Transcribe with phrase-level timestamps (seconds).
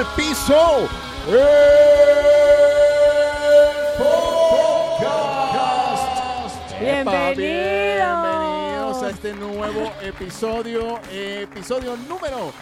[0.00, 0.88] al Piso.
[6.78, 7.36] el Bienvenidos.
[7.36, 12.52] bienvenidos a este nuevo episodio, episodio número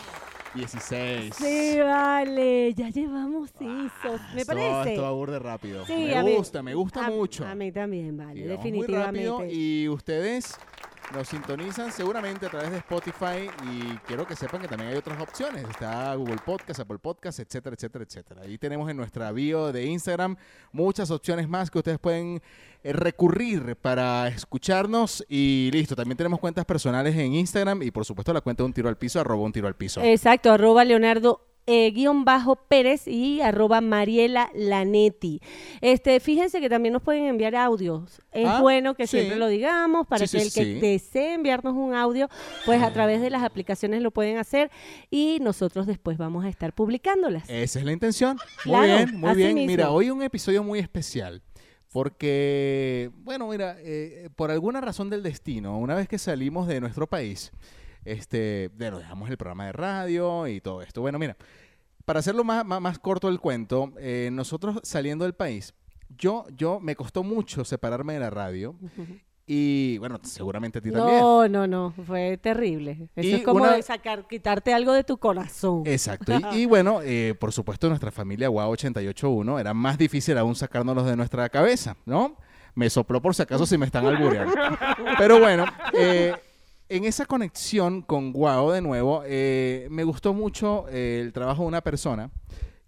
[0.55, 1.35] 16.
[1.37, 4.21] Sí, vale, ya llevamos esos.
[4.35, 4.95] Me Esto- parece.
[4.95, 5.85] Esto aburre rápido.
[5.87, 7.47] Sí, me a mí- gusta, me gusta a- mucho.
[7.47, 9.29] A mí también, vale, Sí, vamos muy definitivamente.
[9.31, 10.57] rápido y ustedes
[11.15, 15.21] nos sintonizan seguramente a través de Spotify y quiero que sepan que también hay otras
[15.21, 15.65] opciones.
[15.69, 18.43] Está Google Podcast, Apple Podcast, etcétera, etcétera, etcétera.
[18.43, 20.37] Ahí tenemos en nuestra bio de Instagram
[20.73, 22.43] muchas opciones más que ustedes pueden
[22.83, 25.97] eh, recurrir para escucharnos y listo.
[25.97, 28.97] También tenemos cuentas personales en Instagram y por supuesto la cuenta de un tiro al
[28.97, 30.03] piso, arroba un tiro al piso.
[30.03, 35.41] Exacto, arroba Leonardo eh, guion bajo Pérez y arroba Mariela Lanetti.
[35.81, 38.21] Este, fíjense que también nos pueden enviar audios.
[38.33, 39.19] Es Ah, bueno que sí.
[39.19, 42.29] siempre lo digamos para Sí, que sí, el que desee enviarnos un audio,
[42.67, 44.71] pues a través de las aplicaciones lo pueden hacer
[45.11, 47.49] y nosotros después vamos a estar publicándolas.
[47.49, 48.39] Esa es la intención.
[48.65, 49.55] Muy Claro, bien, muy bien.
[49.55, 49.67] mismo.
[49.69, 51.43] Mira, hoy un episodio muy especial.
[51.91, 57.07] Porque, bueno, mira, eh, por alguna razón del destino, una vez que salimos de nuestro
[57.07, 57.51] país,
[58.05, 61.01] este, bueno, dejamos el programa de radio y todo esto.
[61.01, 61.37] Bueno, mira,
[62.05, 65.75] para hacerlo más, más, más corto el cuento, eh, nosotros saliendo del país,
[66.17, 68.75] yo, yo me costó mucho separarme de la radio
[69.47, 71.21] y, bueno, seguramente a ti también.
[71.21, 73.09] No, no, no, fue terrible.
[73.17, 75.83] Eso Y es como una- de sacar, quitarte algo de tu corazón.
[75.87, 76.33] Exacto.
[76.53, 81.07] Y, y bueno, eh, por supuesto, nuestra familia Guau 881 era más difícil aún sacárnoslos
[81.07, 82.37] de nuestra cabeza, ¿no?
[82.75, 84.55] Me sopló por si acaso si me están albureando.
[85.19, 86.33] Pero bueno, eh,
[86.89, 91.69] en esa conexión con Guau de nuevo, eh, me gustó mucho eh, el trabajo de
[91.69, 92.31] una persona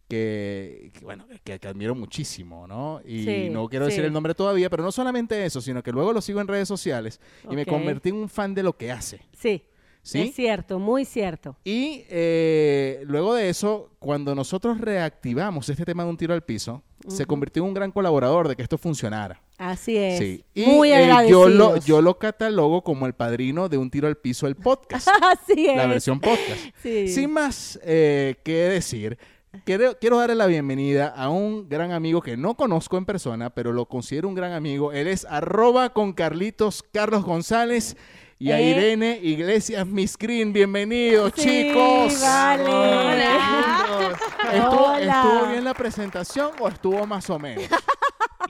[0.08, 3.00] que, que, bueno, que, que admiro muchísimo, ¿no?
[3.04, 6.12] Y Sí, no quiero decir el nombre todavía, pero no solamente eso, sino que luego
[6.12, 9.20] lo sigo en redes sociales y me convertí en un fan de lo que hace,
[9.38, 9.62] Sí,
[10.02, 10.20] ¿sí?
[10.22, 11.56] es cierto, muy cierto.
[11.64, 16.82] Y eh, luego de eso, cuando nosotros reactivamos este tema de un tiro al piso,
[17.08, 19.40] se convirtió en un gran colaborador de que esto funcionara.
[19.56, 20.18] Así es.
[20.18, 20.44] Sí.
[20.54, 21.50] Y muy eh, yo, agradecidos.
[21.52, 25.66] lo, yo lo catalogo como el padrino de un tiro al piso, el podcast, Así
[25.66, 25.76] es.
[25.76, 26.60] la versión podcast.
[26.82, 27.08] Sí.
[27.08, 29.18] Sin más eh, que decir,
[29.64, 33.72] quiero, quiero darle la bienvenida a un gran amigo que no conozco en persona, pero
[33.72, 34.92] lo considero un gran amigo.
[34.92, 37.96] Él es arroba con Carlitos Carlos González
[38.40, 38.70] y a Eh.
[38.70, 40.52] Irene Iglesias Miss Green.
[40.52, 42.20] Bienvenidos, Sí, chicos.
[42.22, 42.64] vale.
[42.70, 44.16] Hola.
[44.52, 45.22] ¿Estuvo, Hola.
[45.22, 47.64] ¿Estuvo bien la presentación o estuvo más o menos?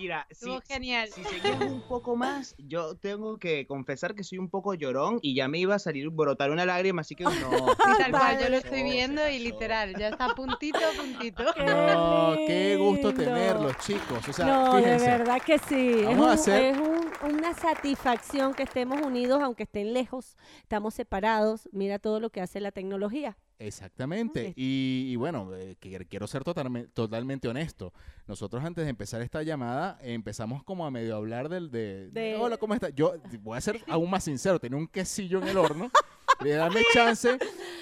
[0.01, 1.11] Mira, si, Estuvo genial.
[1.11, 5.35] si seguimos un poco más, yo tengo que confesar que soy un poco llorón y
[5.35, 7.31] ya me iba a salir brotar una lágrima, así que no.
[7.33, 7.37] Sí,
[7.99, 11.45] tal cual, yo lo estoy viendo y literal, ya está puntito a puntito.
[11.55, 14.27] Qué No, qué gusto tenerlos, chicos.
[14.27, 15.05] O sea, no, fíjense.
[15.05, 15.91] de verdad que sí.
[16.01, 20.37] Es, Vamos a un- hacer- es un- una satisfacción que estemos unidos, aunque estén lejos,
[20.63, 21.69] estamos separados.
[21.73, 23.37] Mira todo lo que hace la tecnología.
[23.61, 24.53] Exactamente.
[24.57, 27.93] Y, y bueno, eh, que- quiero ser totalme- totalmente honesto.
[28.27, 32.57] Nosotros antes de empezar esta llamada empezamos como a medio hablar del de, De- hola,
[32.57, 32.93] ¿cómo estás?
[32.95, 35.91] Yo voy a ser aún más sincero, tenía un quesillo en el horno.
[36.43, 37.39] Le dame chance,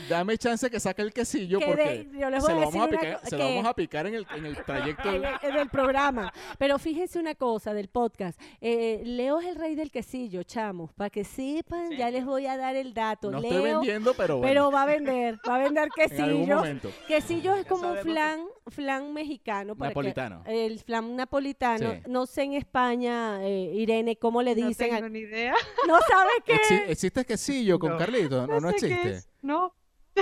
[0.08, 2.86] dame chance que saque el quesillo Que porque de- yo les se lo a vamos
[2.86, 5.08] a picar, co- se lo que- vamos a picar en el, en el trayecto.
[5.10, 6.32] en el, en programa.
[6.58, 8.40] Pero fíjense una cosa del podcast.
[8.60, 10.92] Eh, Leo es el rey del quesillo, chamos.
[10.94, 13.30] Para que sepan, ya les voy a dar el dato.
[13.30, 16.36] No estoy Leo, vendiendo, pero bueno, pero va a vender, va a vender en algún
[16.40, 16.56] quesillo.
[16.56, 16.90] momento.
[17.06, 19.74] Quesillo es como un flan, flan mexicano.
[19.76, 20.42] para que- Napolitano.
[20.46, 21.92] el flan napolitano.
[21.94, 22.00] Sí.
[22.08, 24.90] No sé en España, eh, Irene, cómo le No dicen.
[24.90, 25.54] tengo a- ni idea.
[25.88, 26.54] No sabes qué.
[26.54, 27.98] Exi- ¿Existe quesillo con No.
[27.98, 28.46] Carlito?
[28.46, 29.10] No, no, sé qué existe.
[29.10, 29.28] es.
[29.42, 29.74] No,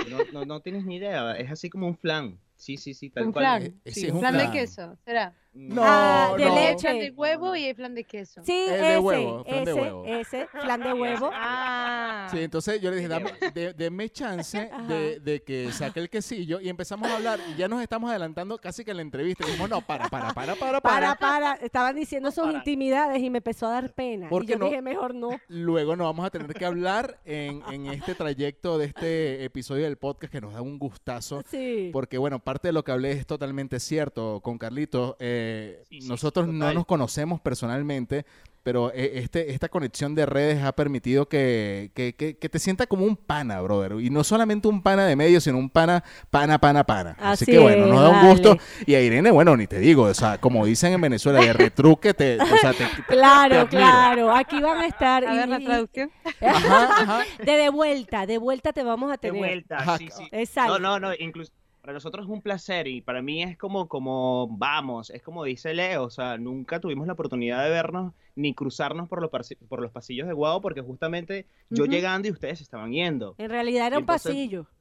[0.09, 2.39] No, no, no tienes ni idea, es así como un flan.
[2.55, 3.43] Sí, sí, sí, tal un cual.
[3.45, 3.63] flan.
[3.83, 4.51] Eh, sí, Sí, es un flan flan.
[4.51, 5.33] de queso, será.
[5.57, 6.55] No, Ah, de no.
[6.55, 6.93] Leche.
[6.93, 8.41] de huevo y hay flan de queso.
[8.43, 10.05] Sí, El de ese, huevo, flan de huevo.
[10.05, 11.29] ese, flan de huevo.
[11.33, 12.27] Ah.
[12.31, 16.59] Sí, entonces yo le dije, dame, de- deme chance de, de que saque el quesillo
[16.59, 19.43] y empezamos a hablar y ya nos estamos adelantando casi que en la entrevista.
[19.43, 21.15] Y dijimos, no, para, para, para, para, Para, para.
[21.15, 22.57] para, estaban diciendo sus para.
[22.59, 24.29] intimidades y me empezó a dar pena.
[24.29, 24.65] ¿Por Y qué yo no?
[24.65, 25.29] dije, mejor no.
[25.47, 29.97] Luego nos vamos a tener que hablar en, en este trayecto de este episodio del
[29.97, 31.41] podcast que nos da un gustazo.
[31.49, 31.89] Sí.
[31.93, 35.15] Porque, bueno, parte de lo que hablé es totalmente cierto con Carlitos.
[35.19, 35.45] eh,
[35.89, 38.25] Sí, sí, nosotros no nos conocemos personalmente,
[38.63, 42.85] pero eh, este, esta conexión de redes ha permitido que, que, que- que te sienta
[42.85, 43.93] como un pana, brother.
[44.01, 47.11] Y no solamente un pana de medio, sino un pana, pana, pana, pana.
[47.11, 48.57] Así, Así que, bueno, nos da un gusto.
[48.85, 52.13] Y a Irene, bueno, ni te digo, o sea, como dicen en Venezuela, de retruque,
[52.13, 54.35] te, o sea, te- te- te Claro, claro.
[54.35, 55.23] Aquí van a estar.
[55.25, 56.11] A y- ver la y- traducción.
[56.41, 57.19] Ajá, ajá.
[57.45, 59.37] de de vuelta, de vuelta te vamos a De tener.
[59.39, 59.97] vuelta, Ajá.
[59.97, 60.27] sí, sí.
[60.33, 60.77] Exacto.
[60.79, 61.53] No, no, no, incluso
[61.87, 65.73] para nosotros es un placer y para mí es como, como, vamos, es como dice
[65.73, 69.31] Leo, o sea, nunca tuvimos la oportunidad de vernos ni cruzarnos por los,
[69.69, 73.35] por los pasillos de Guau porque justamente yo llegando y ustedes estaban yendo.
[73.37, 74.65] En realidad era Y un entonces- pasillo.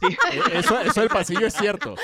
[0.00, 0.16] Sí.
[0.32, 1.94] E- Eso, eso del pasillo es cierto.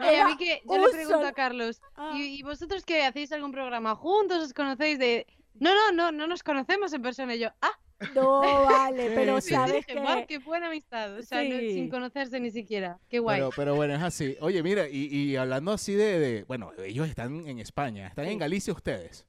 [0.00, 2.12] Oye, a mí que yo le pregunto a Carlos, Ah.
[2.14, 4.38] ¿y, y vosotros que hacéis algún programa juntos?
[4.44, 5.26] ¿Os conocéis de...?
[5.54, 7.34] No, no, no, no nos conocemos en persona.
[7.34, 7.72] Y yo, ah,
[8.16, 10.26] No, vale, pero Sí, sabes dije, "Guau, que...
[10.26, 11.16] qué buena amistad.
[11.18, 11.74] O sea, no- Sí.
[11.74, 12.98] sin conocerse ni siquiera.
[13.08, 13.38] Qué guay.
[13.38, 14.36] Pero, pero bueno, es así.
[14.40, 18.08] Oye, mira, y, y hablando así de, de- Bueno, ellos están en España.
[18.08, 18.38] ¿Están en.
[18.40, 19.24] Galicia ustedes?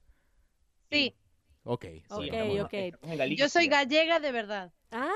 [0.90, 1.14] sí,
[1.66, 1.84] Ok.
[1.84, 2.72] Sí, Ok, estamos- ok.
[2.74, 3.44] estamos en Galicia.
[3.44, 4.72] yo soy gallega de verdad.
[4.90, 5.08] Ah,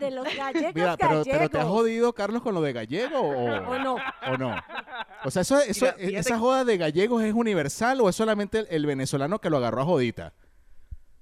[0.00, 3.44] de los gallegos Mira, pero, pero ¿te has jodido, Carlos, con lo de gallego o,
[3.70, 3.96] ¿O no?
[4.28, 4.56] o no?
[5.24, 8.66] O sea, eso, eso, Mira, ¿esa joda de gallegos es universal o es solamente el,
[8.70, 10.32] el venezolano que lo agarró a jodita?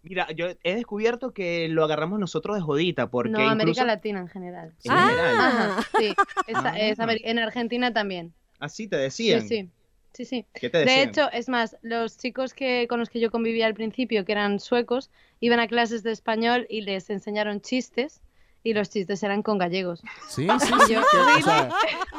[0.03, 4.29] Mira, yo he descubierto que lo agarramos nosotros de jodita, porque no, América Latina en
[4.29, 4.73] general.
[4.85, 6.15] en general, Ah, Ajá, sí.
[6.55, 6.75] Ah.
[6.79, 8.33] es en Argentina también.
[8.59, 9.43] así te decían.
[9.43, 9.71] Sí, sí.
[10.13, 10.47] Sí, sí.
[10.55, 11.09] ¿Qué te De decían?
[11.11, 14.59] hecho, es más, los chicos que con los que yo convivía al principio, que eran
[14.59, 15.09] suecos,
[15.39, 18.21] iban a clases de español y les enseñaron chistes
[18.63, 20.03] y los chistes eran con gallegos.
[20.29, 20.93] Sí, sí, sí.
[20.95, 21.71] Yo- que- o sea,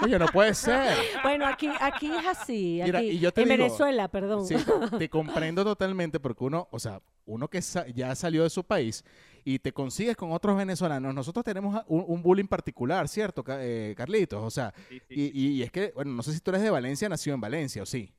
[0.02, 0.98] oye, no puede ser.
[1.24, 2.82] Bueno, aquí, aquí es así.
[2.84, 4.46] Mira, aquí, y yo te en digo- Venezuela, perdón.
[4.48, 4.56] Sí,
[4.98, 9.04] te comprendo totalmente porque uno, o sea, uno que sa- ya salió de su país
[9.44, 13.94] y te consigues con otros venezolanos, nosotros tenemos a- un, un bullying particular, ¿cierto, eh,
[13.96, 14.44] Carlitos?
[14.44, 16.62] O sea, Sí, sí, y, y- y es que, bueno, no sé si tú eres
[16.64, 18.12] de Valencia, nacido en Valencia, ¿o sí?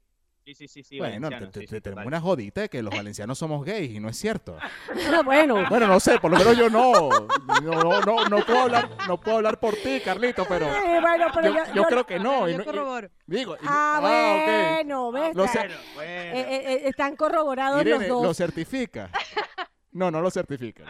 [0.45, 2.07] Sí, sí, sí, sí, bueno, te- sí, te- sí, tenemos total.
[2.07, 4.57] una jodita de que los valencianos somos gays y no es cierto.
[5.25, 6.93] bueno, Bueno, no sé, por lo menos yo no.
[7.63, 11.27] No, no, no, no puedo hablar, no puedo hablar por ti, Carlito, pero eh, bueno,
[11.35, 12.49] pero yo, yo, yo creo que no.
[12.49, 13.09] yo corroboro.
[13.27, 14.03] digo, y- Ah, ok.
[14.83, 15.35] bueno, ¿ves?
[15.37, 15.59] Lo sé.
[15.61, 16.11] Bueno, bueno.
[16.13, 18.37] Eh, eh, están corroborados Irene, los ¿lo dos.
[18.37, 19.11] certifica?
[19.95, 20.85] No, no lo certifica.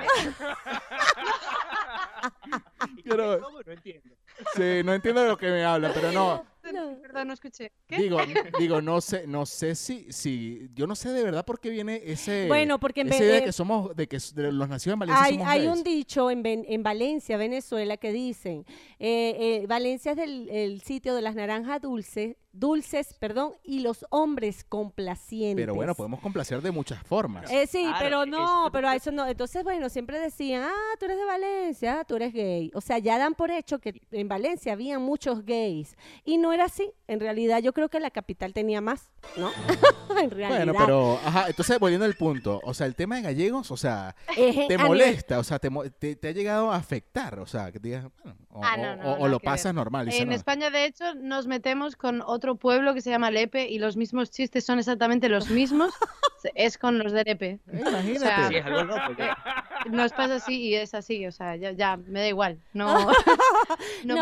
[2.97, 3.61] ¿Y pero- cómo?
[3.67, 4.11] No entiendo.
[4.55, 6.45] Sí, no entiendo de lo que me hablan, pero no.
[6.73, 6.97] No.
[7.03, 7.73] Perdón, no escuché.
[7.87, 7.97] ¿Qué?
[7.99, 8.19] Digo,
[8.59, 12.01] digo, no sé, no sé si, si, yo no sé de verdad por qué viene
[12.05, 14.95] ese, Bueno, porque en esa idea de de- que somos, de que de los nacidos
[14.95, 18.65] en Valencia Hay, somos hay un dicho en, en Valencia, Venezuela, que dicen,
[18.99, 24.05] eh, eh, Valencia es del, el sitio de las naranjas dulces, dulces, perdón, y los
[24.11, 25.63] hombres complacientes.
[25.63, 27.51] Pero bueno, podemos complacer de muchas formas.
[27.51, 29.27] Eh, sí, Claro, pero no, es- pero a eso no.
[29.27, 32.71] Entonces, bueno, siempre decían, ah, tú eres de Valencia, tú eres gay.
[32.75, 35.97] O sea, ya dan por hecho que en Valencia había muchos gays.
[36.25, 36.93] Y no era así.
[37.09, 39.51] En realidad, yo creo que la capital tenía más, ¿no?
[40.21, 40.49] en realidad.
[40.65, 44.15] Bueno, pero, ajá, entonces volviendo al punto, o sea, el tema de gallegos, o sea,
[44.37, 47.79] Es- te molesta, o sea, te, te, te ha llegado a afectar, o sea, que
[47.81, 50.09] te digas, bueno, o, Ah, no, no, o- o lo pasas normal.
[50.13, 50.35] En no.
[50.35, 54.31] España, de hecho, nos metemos con otro pueblo que se llama Lepe y los mismos
[54.31, 55.93] chistes son exactamente los mismos.
[56.55, 57.61] es con los de Lepe.
[57.73, 58.17] Imagínate.
[58.17, 59.01] o sea, Sí, es algo loco.
[59.83, 61.27] que- Nos pasa así y es así.
[61.27, 62.59] O sea, ya, ya me da igual.
[62.73, 62.87] No,
[64.05, 64.15] no,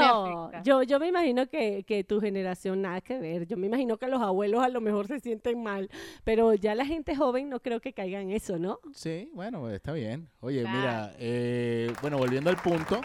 [0.50, 3.46] No, yo, yo me imagino que, que tu generación nada que ver.
[3.46, 5.90] Yo me imagino que los abuelos a lo mejor se sienten mal,
[6.24, 8.78] pero ya la gente joven no creo que caiga en eso, ¿no?
[8.94, 10.28] Sí, bueno, está bien.
[10.40, 10.78] Oye, Claro.
[10.78, 13.00] mira, eh, bueno, volviendo al punto,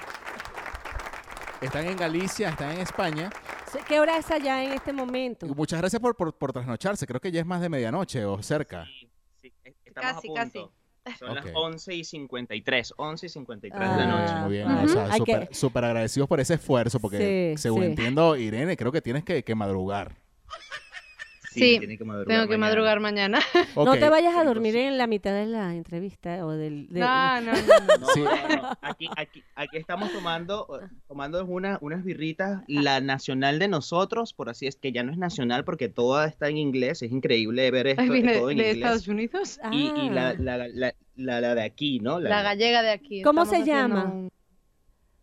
[1.61, 3.29] están en Galicia, están en España.
[3.87, 5.45] ¿Qué hora es allá en este momento?
[5.47, 8.85] Muchas gracias por, por, por trasnocharse, creo que ya es más de medianoche o cerca.
[8.85, 9.09] Sí,
[9.41, 10.65] sí, es- estamos Casi, a casi.
[11.19, 11.35] Son Ok.
[11.35, 14.33] las 11 y 53, 11 y 53 Ah, de la Muy noche.
[14.41, 14.71] muy bien.
[14.71, 14.85] Ujú.
[14.85, 17.85] O sea, súper agradecidos por ese esfuerzo, porque Sí, según sí.
[17.89, 20.15] entiendo, Irene, creo que tienes que, que madrugar.
[21.59, 22.67] Sí, tiene que madrugar Tengo que mañana.
[22.67, 23.39] madrugar mañana.
[23.75, 26.87] No te vayas a entonces- dormir en la mitad de la entrevista o del...
[26.89, 27.57] de- No, no, no.
[27.57, 27.97] no.
[27.99, 28.21] No, Sí.
[28.21, 28.77] no, no.
[28.81, 30.67] Aquí, aquí, aquí estamos tomando,
[31.07, 35.17] tomando una, unas birritas, la nacional de nosotros, por así es que ya no es
[35.17, 38.63] nacional porque toda está en inglés, es increíble ver esto Ay, viene todo en de
[38.63, 38.75] inglés.
[38.77, 39.59] Estados Unidos.
[39.71, 40.35] Y, y la, Ah.
[40.39, 42.19] la, la, la, la de aquí, ¿no?
[42.19, 43.21] La gallega de aquí.
[43.21, 44.05] ¿Cómo Estamos se llama?
[44.05, 44.29] un-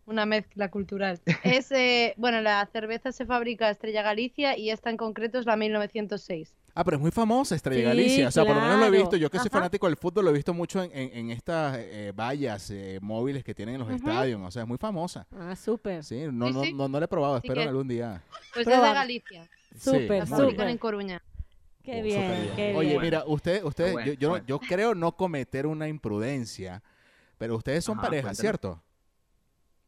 [0.05, 1.19] una mezcla cultural.
[1.43, 5.55] Es, eh, bueno, la cerveza se fabrica Estrella Galicia y esta en concreto es la
[5.55, 6.53] 1906.
[6.75, 8.27] Ah, pero es muy famosa Estrella Sí, Galicia.
[8.27, 9.15] O sea, por lo menos lo he visto.
[9.15, 9.59] Yo que soy Ajá.
[9.59, 13.43] fanático del fútbol, lo he visto mucho en, en- en estas eh, vallas eh, móviles
[13.43, 14.41] que tienen en los estadios.
[14.41, 15.27] O sea, es muy famosa.
[15.31, 16.03] Ah, súper.
[16.03, 16.73] Sí, no, Sí, no, sí.
[16.73, 17.35] no, he probado.
[17.35, 18.23] Así Espero que- algún día.
[18.55, 19.49] Pues es de Galicia.
[19.77, 20.67] Súper, súper.
[20.67, 21.21] en Coruña.
[21.83, 23.01] Qué Oh, bien, qué Oye, bien.
[23.01, 24.45] mira, usted, usted, bueno, yo, yo, bueno.
[24.47, 26.81] yo creo no cometer una imprudencia,
[27.37, 28.41] pero ustedes son Ajá, pareja, cuéntame.
[28.41, 28.81] ¿cierto?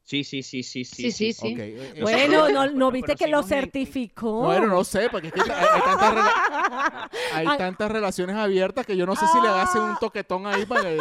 [0.06, 1.12] Sí, sí, sí, sí, sí.
[1.12, 1.56] Sí, sí, sí.
[1.60, 4.44] Eh, eh, Bueno, no, viste que lo certificó.
[4.44, 7.58] Bueno, no sé, porque es que hay, hay tantas, rela- hay Ay.
[7.58, 9.86] tantas relaciones abiertas que yo no sé si le hacen Ah.
[9.86, 10.98] un toquetón ahí para que...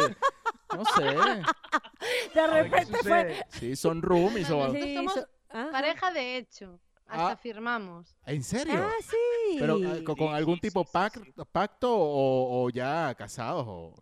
[0.75, 1.03] No sé.
[2.33, 3.45] de repente fue.
[3.49, 4.73] Sí, son roomies o...
[4.73, 5.69] Somos so- ah.
[5.71, 6.79] Pareja de hecho.
[7.07, 7.37] Hasta Ah.
[7.37, 8.17] firmamos.
[8.25, 8.73] ¿En serio?
[8.75, 9.57] Ah, sí.
[9.59, 11.33] Pero ah, con, con Sí, algún sí, tipo sí, sí, pac- sí.
[11.51, 13.93] pacto o, o ya casados o...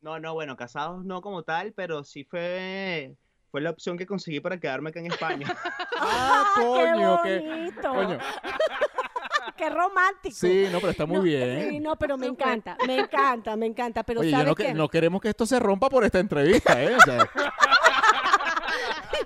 [0.00, 3.16] No, no, bueno, casados no como tal, pero sí fue,
[3.52, 5.46] fue la opción que conseguí para quedarme acá en España.
[6.04, 7.92] Ah, coño, qué qué, bonito.
[7.94, 8.18] coño.
[9.56, 10.34] Qué romántico.
[10.34, 11.68] Sí, no, pero está muy No, bien.
[11.70, 14.02] Sí, no, pero me encanta, me encanta, me encanta.
[14.02, 14.74] Pero Oye, yo ¿sabes no, que- qué?
[14.74, 16.96] no queremos que esto se rompa por esta entrevista, ¿eh?
[16.96, 17.28] O sea,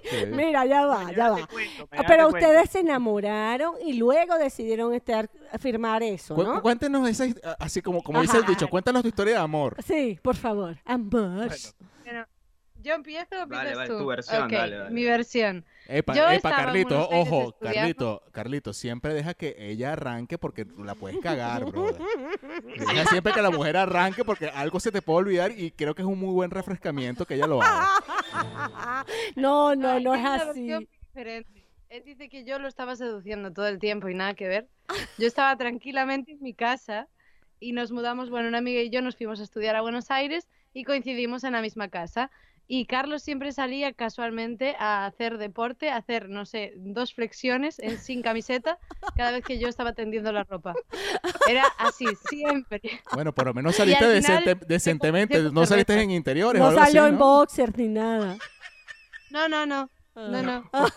[0.03, 0.27] Sí.
[0.27, 1.47] Mira, ya va, ya va.
[1.47, 2.27] cuento, Pero te cuento.
[2.37, 5.29] ustedes se enamoraron y luego decidieron estar,
[5.59, 6.63] firmar eso, Cu- ¿no?
[6.63, 7.25] Cuéntenos esa,
[7.59, 9.77] así como, como dice el dicho, cuéntanos tu historia de amor.
[9.85, 10.77] Sí, por favor.
[10.85, 11.11] Amor.
[11.49, 11.55] Bueno,
[12.87, 13.99] ¿Yo empiezo o Vale, empiezas vale, tú?
[13.99, 14.91] tu versión, dale, dale.
[14.91, 15.65] mi versión.
[15.89, 17.61] Epa, Yo epa, Carlito, ojo, estudiando.
[17.61, 22.01] Carlito, Carlito, siempre deja que ella arranque porque la puedes cagar, brother.
[22.79, 26.03] Deja siempre que la mujer arranque porque algo se te puede olvidar y creo que
[26.03, 27.89] es un muy buen refrescamiento que ella lo haga.
[29.35, 30.47] No, no, no es una así.
[30.47, 31.65] versión muy diferente.
[31.89, 34.69] Él dice que yo lo estaba seduciendo todo el tiempo y nada que ver.
[35.19, 37.09] Yo estaba tranquilamente en mi casa
[37.59, 40.47] y nos mudamos, bueno, una amiga y yo nos fuimos a estudiar a Buenos Aires
[40.73, 42.31] y coincidimos en la misma casa.
[42.69, 47.99] Y Carlos siempre salía casualmente a hacer deporte, a hacer, no sé, dos flexiones en,
[47.99, 48.79] sin camiseta
[49.17, 50.75] cada vez que yo estaba tendiendo la ropa.
[51.49, 52.81] Era así, siempre.
[53.13, 56.93] Bueno, por lo menos saliste decente- decentemente, no saliste en interiores o No algo así,
[56.93, 57.19] salió en ¿no?
[57.21, 58.37] boxer ni nada.
[59.31, 60.69] No, no, no, no, no.
[60.73, 60.89] Ah.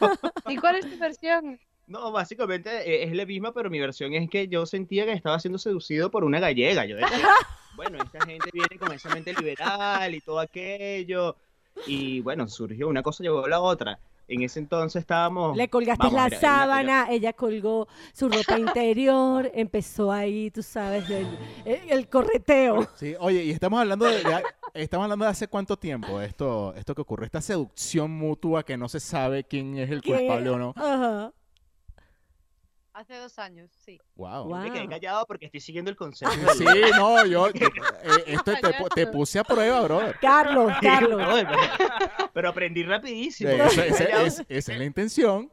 [0.48, 1.60] ¿Y cuál es tu versión?
[1.86, 5.40] No, básicamente eh, es la misma, pero mi versión es que yo sentía que estaba
[5.40, 6.86] siendo seducido por una gallega.
[6.86, 7.10] Yo decía,
[7.76, 11.36] bueno, esta gente viene con esa mente liberal y todo aquello.
[11.88, 14.00] Y bueno, surgió una cosa, llegó la otra.
[14.28, 15.58] En ese entonces estábamos...
[15.58, 20.52] Le colgaste vamos, la era- era una- sábana, ella colgó su ropa interior, empezó ahí,
[20.52, 21.26] tú sabes, el,
[21.66, 22.88] el- el correteo.
[22.96, 24.44] Sí, oye, y estamos hablando de, de-
[24.76, 28.88] estamos hablando de hace cuánto tiempo esto, esto que ocurre, esta seducción mutua que no
[28.88, 30.14] se sabe quién es el ¿Qué?
[30.16, 30.74] culpable o no.
[30.76, 31.34] Ajá.
[33.00, 33.98] Hace dos años, sí.
[34.18, 34.44] Wow.
[34.44, 34.62] Guau.
[34.62, 36.34] Me quedé callado porque estoy siguiendo el consejo.
[36.58, 36.66] Sí,
[36.98, 37.54] no, yo eh,
[38.28, 40.18] esto te, te puse a prueba, brother.
[40.22, 41.22] Carlos, Carlos.
[41.48, 43.52] Pero, pero aprendí rapidísimo.
[43.52, 44.26] Esa, esa- Callado.
[44.26, 45.50] es- esa es la intención.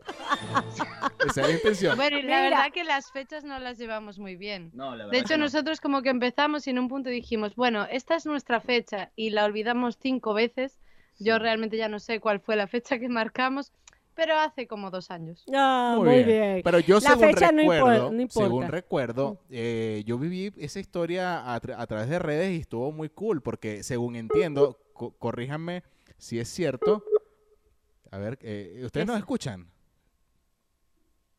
[1.24, 1.96] Esa es la intención.
[1.96, 2.42] Bueno, y la Mira.
[2.50, 4.72] verdad que las fechas no las llevamos muy bien.
[4.74, 5.44] No, la verdad De hecho, que no.
[5.44, 9.30] nosotros como que empezamos y en un punto dijimos, bueno, esta es nuestra fecha y
[9.30, 10.80] la olvidamos cinco veces.
[11.20, 13.72] Yo realmente ya no sé cuál fue la fecha que marcamos,
[14.16, 15.44] pero hace como dos años.
[15.54, 16.26] Ah, Muy muy, bien.
[16.26, 16.60] bien.
[16.64, 18.48] Pero yo La según fecha no recuerdo, no importa.
[18.48, 22.90] según recuerdo, eh, yo viví esa historia a, tra- a través de redes y estuvo
[22.90, 25.84] muy cool porque según entiendo, co- corríjanme
[26.18, 27.04] si es cierto.
[28.10, 29.20] A ver, eh, ¿ustedes ¿Qué nos es?
[29.20, 29.70] escuchan?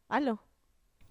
[0.09, 0.39] Aló.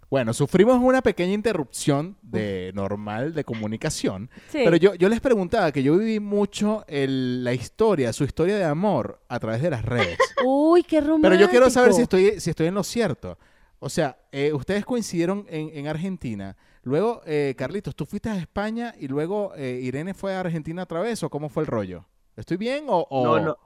[0.08, 4.60] Bueno, sufrimos una pequeña interrupción de normal de comunicación, Sí.
[4.64, 8.64] pero yo, yo les preguntaba que yo viví mucho el- la historia, su historia de
[8.64, 10.16] amor a través de las redes.
[10.46, 11.28] Uy, qué romántico.
[11.30, 13.36] Pero yo quiero saber si estoy, si estoy en lo cierto.
[13.80, 16.56] O sea, eh, ustedes coincidieron en, en Argentina.
[16.82, 21.00] Luego, eh, Carlitos, tú fuiste a España y luego eh, Irene fue a Argentina otra
[21.00, 22.04] vez, ¿o cómo fue el rollo?
[22.36, 23.06] ¿Estoy bien o...?
[23.10, 23.58] o- No, no.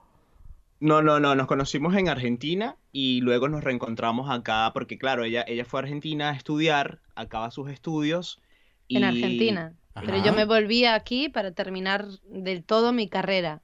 [0.80, 5.44] No, no, no, nos conocimos en Argentina y luego nos reencontramos acá porque claro, ella,
[5.46, 8.40] ella fue a Argentina a estudiar, acaba sus estudios
[8.88, 8.96] y...
[8.96, 9.76] En Argentina.
[10.04, 13.62] Pero yo me volví aquí para terminar del todo mi carrera.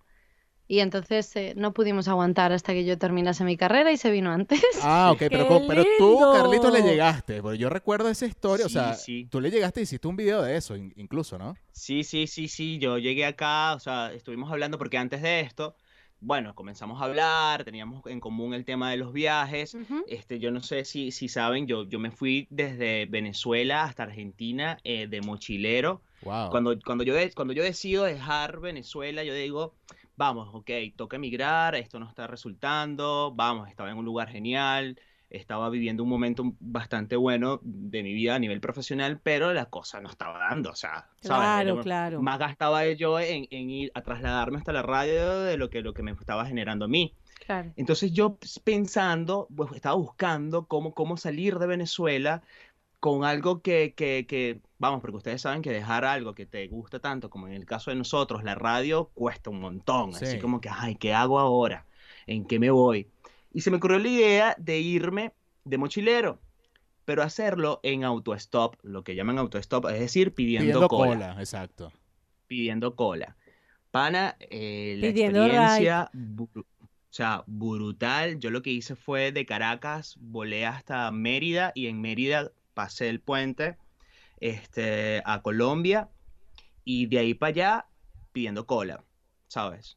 [0.68, 4.32] Y entonces eh, no pudimos aguantar hasta que yo terminase mi carrera y se vino
[4.32, 4.61] antes.
[4.78, 6.28] Ah, ok, pero, ¡Qué co- pero tú, lindo!
[6.28, 7.40] Carlitos, le llegaste.
[7.42, 9.30] Porque yo recuerdo esa historia, o Sí, sea, sí.
[9.30, 11.58] tú le llegaste y hiciste un video de eso, in- incluso, ¿no?
[11.73, 15.76] Sí, sí, sí, sí, yo llegué acá, o sea, estuvimos hablando porque antes de esto,
[16.26, 19.76] bueno, comenzamos a hablar, teníamos en común el tema de los viajes.
[20.09, 24.78] Este, yo no sé si, si saben, yo, yo me fui desde Venezuela hasta Argentina
[24.83, 26.02] eh, de mochilero.
[26.23, 26.50] Wow.
[26.50, 29.75] Cuando, cuando, yo de- cuando yo decido dejar Venezuela, yo digo,
[30.16, 34.99] vamos, ok, toca emigrar, esto no está resultando, vamos, estaba en un lugar genial,
[35.30, 40.00] estaba viviendo un momento bastante bueno de mi vida a nivel profesional, pero la cosa
[40.00, 41.21] no estaba dando, o sea, ¿sabes?
[41.21, 42.23] Claro, Era- claro.
[42.23, 45.95] Más gastaba yo en, en ir a trasladarme hasta la radio de lo que, lo
[45.95, 47.14] que me estaba generando a mí.
[47.45, 47.73] Claro.
[47.76, 52.42] Entonces yo pues, pensando, pues, estaba buscando cómo, cómo salir de Venezuela
[53.00, 56.99] con algo que, que, que, vamos, porque ustedes saben que dejar algo que te gusta
[57.00, 60.25] tanto, como en el caso de nosotros, la radio cuesta un montón, Sí.
[60.25, 61.87] así como que, ay, ¿qué hago ahora?
[62.26, 63.09] ¿En qué me voy?
[63.56, 65.32] Y se me ocurrió la idea de irme
[65.64, 66.38] de mochilero,
[67.06, 71.90] pero hacerlo en autostop, lo que llaman autostop, es decir, pidiendo, Pidiendo cola cola, exacto.
[72.46, 73.34] pidiendo cola.
[73.90, 76.64] Pana, eh, la Pidiendo experiencia, o
[77.08, 78.40] sea, brutal.
[78.40, 83.20] Yo lo que hice fue de Caracas, volé hasta Mérida y en Mérida pasé el
[83.20, 83.78] puente
[84.38, 86.10] este, a Colombia
[86.84, 87.86] y de ahí para allá
[88.32, 89.02] pidiendo cola,
[89.48, 89.96] ¿sabes?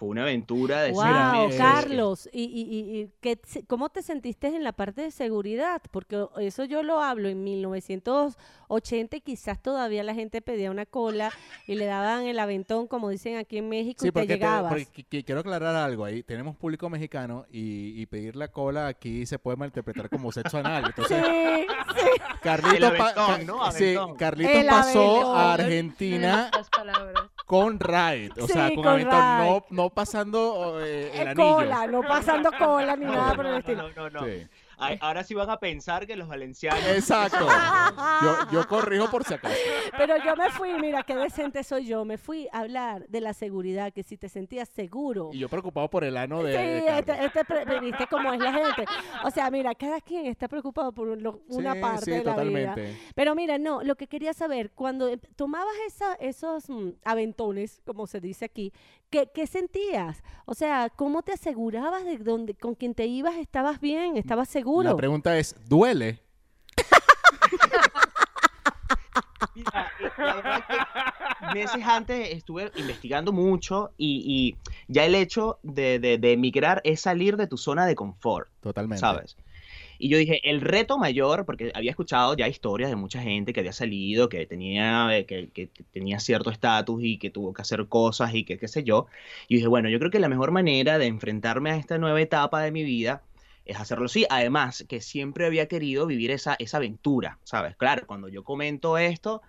[0.00, 1.58] Fue una aventura de seis Wow, meses.
[1.60, 5.82] Carlos, ¿y, y, y- qué se- cómo te sentiste en la parte de seguridad?
[5.90, 11.30] Porque eso yo lo hablo en 1980 y quizás todavía la gente pedía una cola
[11.66, 14.70] y le daban el aventón, como dicen aquí en México, Sí, y te llegabas.
[14.72, 16.22] porque qui- qui- quiero aclarar algo ahí.
[16.22, 20.84] Tenemos público mexicano y, y pedir la cola aquí se puede malinterpretar como sexo anal.
[20.96, 21.66] Entonces, Sí,
[22.42, 23.70] Carlitos, pa- ¿no?
[23.72, 23.94] sí.
[24.16, 25.36] Carlitos pasó aventón.
[25.36, 27.24] a Argentina las palabras.
[27.50, 28.30] Con ride.
[28.40, 29.06] O sea, Sí, con, con ride.
[29.10, 31.54] no, no pasando eh, el Eh, anillo.
[31.56, 33.88] cola, no pasando cola ni No, nada no, por el no, estilo.
[33.90, 34.24] no, no, no.
[34.24, 34.46] Sí.
[34.80, 36.82] Ay, Ahora sí van a pensar que los valencianos.
[36.88, 37.46] Exacto.
[38.22, 39.54] Yo, yo corrijo por si acaso.
[39.96, 42.04] Pero yo me fui, mira, qué decente soy yo.
[42.04, 45.30] Me fui a hablar de la seguridad, que si te sentías seguro.
[45.32, 46.98] Y yo preocupado por el ano de, Sí, de Carlos.
[47.16, 48.84] este, este pre- viste cómo es la gente.
[49.24, 52.22] O sea, mira, cada quien está preocupado por lo- una Sí, parte sí, de la
[52.22, 52.34] vida.
[52.74, 52.96] totalmente.
[53.14, 58.06] Pero mira, no, lo que quería saber, cuando em- tomabas esa, esos mm, aventones, como
[58.06, 58.72] se dice aquí,
[59.10, 60.22] ¿qué, qué sentías?
[60.46, 64.69] O sea, ¿cómo te asegurabas de donde con quien te ibas estabas bien, estabas seguro?
[64.82, 66.20] La pregunta es, ¿duele?
[69.54, 75.98] Mira, la verdad que meses antes estuve investigando mucho y, y ya el hecho de,
[75.98, 79.00] de- de emigrar es salir de tu zona de confort, Totalmente.
[79.00, 79.36] ¿sabes?
[79.98, 83.60] Y yo dije, el reto mayor, porque había escuchado ya historias de mucha gente que
[83.60, 87.86] había salido, que tenía, eh, que, que tenía cierto estatus y que tuvo que hacer
[87.86, 89.06] cosas y que qué sé yo.
[89.48, 92.62] Y dije, bueno, yo creo que la mejor manera de enfrentarme a esta nueva etapa
[92.62, 93.22] de mi vida
[93.70, 94.26] es hacerlo así.
[94.30, 97.76] Además, que siempre había querido vivir esa, esa aventura, ¿sabes?
[97.76, 99.42] Claro, cuando yo comento esto,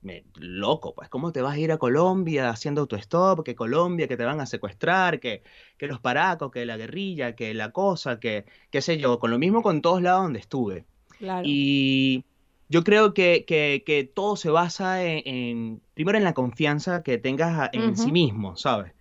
[0.00, 3.44] me, loco, pues, ¿cómo te vas a ir a Colombia haciendo autostop?
[3.44, 5.42] Que Colombia, que te van a secuestrar, que,
[5.78, 9.38] que los paracos, que la guerrilla, que la cosa, que qué sé yo, con lo
[9.38, 10.86] mismo con todos lados donde estuve.
[11.18, 11.42] Claro.
[11.46, 12.24] Y
[12.68, 17.18] yo creo que, que- que todo se basa en, en- primero en la confianza que
[17.18, 18.92] tengas en sí mismo, ¿sabes?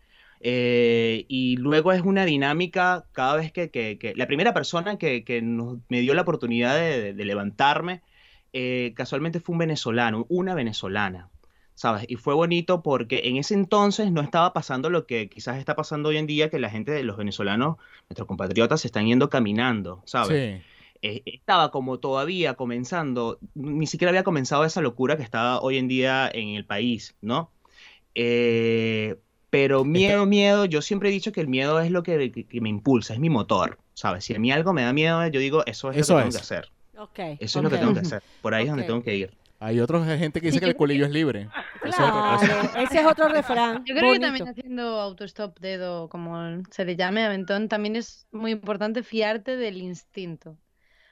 [0.44, 5.24] Eh, y luego es una dinámica cada vez que, que- que- la primera persona que,
[5.24, 8.02] que nos- me dio la oportunidad de, de- de levantarme,
[8.54, 11.30] eh, casualmente fue un venezolano, una venezolana,
[11.76, 12.06] ¿sabes?
[12.10, 16.10] Y fue bonito porque en ese entonces no estaba pasando lo que quizás está pasando
[16.10, 17.78] hoy en día, que la gente de los venezolanos,
[18.10, 20.38] nuestros compatriotas, se están yendo caminando, ¿sabes?
[20.60, 20.66] Sí.
[21.04, 25.88] eh, estaba como todavía comenzando, ni siquiera había comenzado esa locura que está hoy en
[25.88, 27.52] día en el país, ¿no?
[28.16, 29.18] Eh,
[29.52, 32.62] pero miedo, miedo, yo siempre he dicho que el miedo es lo que, que- que
[32.62, 34.26] me impulsa, es mi motor, ¿sabes?
[34.26, 36.30] Si a mí algo me da miedo, yo digo, eso es Eso lo que tengo
[36.30, 36.36] es.
[36.36, 39.04] que hacer, Ok, eso es lo que tengo que hacer, por ahí es donde tengo
[39.04, 39.38] que ir.
[39.60, 41.50] Hay otra gente que dice Sí, que el culillo es libre.
[41.84, 42.42] Eso es.
[42.42, 43.84] Claro, ese es otro refrán.
[43.86, 44.22] Yo creo que bonito.
[44.28, 49.78] también haciendo autostop dedo, como se le llame, aventón, también es muy importante fiarte del
[49.78, 50.58] instinto.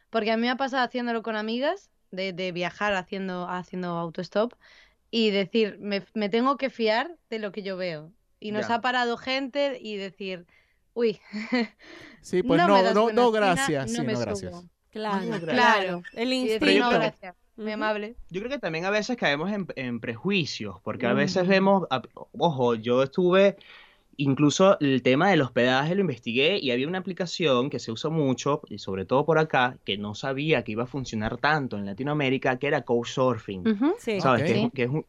[0.10, 4.54] Porque a mí me ha pasado haciéndolo con amigas, de, de viajar haciendo, haciendo autostop,
[5.12, 8.13] y decir, me, me tengo que fiar de lo que yo veo.
[8.39, 8.75] Y nos Ya.
[8.75, 10.45] ha parado gente y decir,
[10.93, 11.19] uy,
[12.21, 13.91] Sí, pues no, no, me no, das no, buena gracias.
[13.91, 14.52] no sí, me no, gracias.
[14.52, 14.69] subo.
[14.91, 15.45] Claro, Claro.
[15.45, 16.04] claro.
[16.13, 16.80] El instinto.
[16.80, 18.15] no, gracias, muy amable.
[18.30, 21.52] Yo creo que también a veces caemos en, en prejuicios, porque a veces Ujú.
[21.52, 22.02] vemos, a-
[22.38, 23.56] ojo, yo estuve,
[24.17, 28.62] incluso el tema del hospedaje lo investigué y había una aplicación que se usa mucho,
[28.67, 32.58] y sobre todo por acá, que no sabía que iba a funcionar tanto en Latinoamérica,
[32.58, 33.93] que era Couchsurfing, Ujú.
[33.99, 34.19] Sí.
[34.21, 34.41] ¿sabes?
[34.41, 34.47] Ok.
[34.47, 35.06] Que, es, que es un-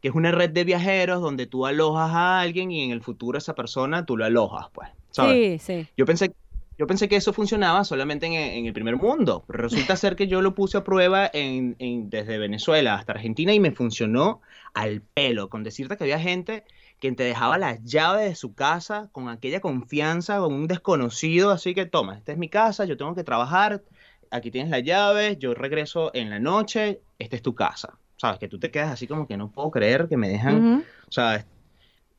[0.00, 3.38] que es una red de viajeros donde tú alojas a alguien y en el futuro
[3.38, 5.34] esa persona tú lo alojas, pues, ¿sabes?
[5.36, 5.88] Sí, sí.
[5.96, 6.32] Yo pensé,
[6.78, 9.44] yo pensé que eso funcionaba solamente en, en el primer mundo.
[9.46, 13.54] pero Resulta ser que yo lo puse a prueba en, en- desde Venezuela hasta Argentina
[13.54, 14.42] y me funcionó
[14.74, 15.48] al pelo.
[15.48, 16.64] Con decirte que había gente
[17.00, 21.50] que te dejaba las llaves de su casa con aquella confianza, con un desconocido.
[21.50, 23.82] Así que toma, esta es mi casa, yo tengo que trabajar.
[24.30, 27.98] Aquí tienes las llaves, yo regreso en la noche, esta es tu casa.
[28.16, 30.74] Sabes, que tú te quedas así como que no puedo creer que me dejan.
[30.76, 30.84] Ujú.
[31.08, 31.46] O sea, es,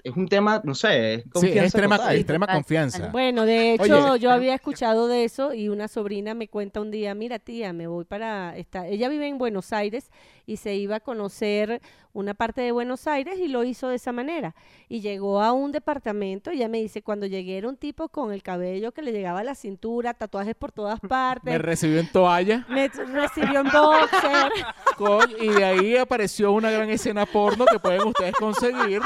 [0.03, 2.15] es un tema, no sé, es Sí, es confianza extrema, total.
[2.15, 3.07] extrema confianza.
[3.11, 4.19] Bueno, de hecho, Oye.
[4.19, 7.87] yo había escuchado de eso y una sobrina me cuenta un día, mira tía, me
[7.87, 10.09] voy para esta, ella vive en Buenos Aires
[10.45, 11.81] y se iba a conocer
[12.19, 14.55] una parte de Buenos Aires y lo hizo de esa manera.
[14.89, 18.33] Y llegó a un departamento y ella me dice, cuando llegué era un tipo con
[18.33, 21.61] el cabello que le llegaba a la cintura, tatuajes por todas Me partes.
[21.61, 24.51] recibió en toalla Me recibió en boxer.
[25.39, 29.01] y de ahí apareció una gran escena porno que pueden ustedes conseguir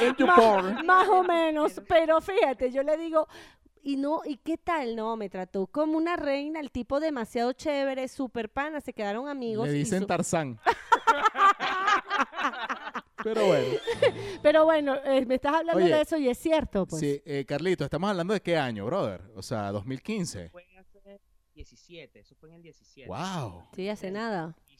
[0.00, 0.74] en YouPorn.
[0.74, 3.28] más, más o menos, pero fíjate, yo le digo,
[3.92, 4.94] y no, ¿y qué tal?
[4.96, 9.68] No, me trató como una reina, el tipo demasiado chévere, super pana, se quedaron amigos.
[9.68, 10.58] Le y dicen su- Tarzán.
[13.24, 13.74] Pero bueno,
[14.42, 17.00] Pero bueno, eh, me estás hablando Oye, de eso y es cierto, pues.
[17.00, 19.22] sí, eh, Carlito, estamos hablando de qué año, brother?
[19.34, 20.50] O sea, 2015.
[20.50, 21.20] Fue hace
[21.54, 23.08] 17, eso fue en el 17.
[23.08, 23.64] Wow.
[23.74, 24.54] Sí, hace nada.
[24.68, 24.78] Y- y-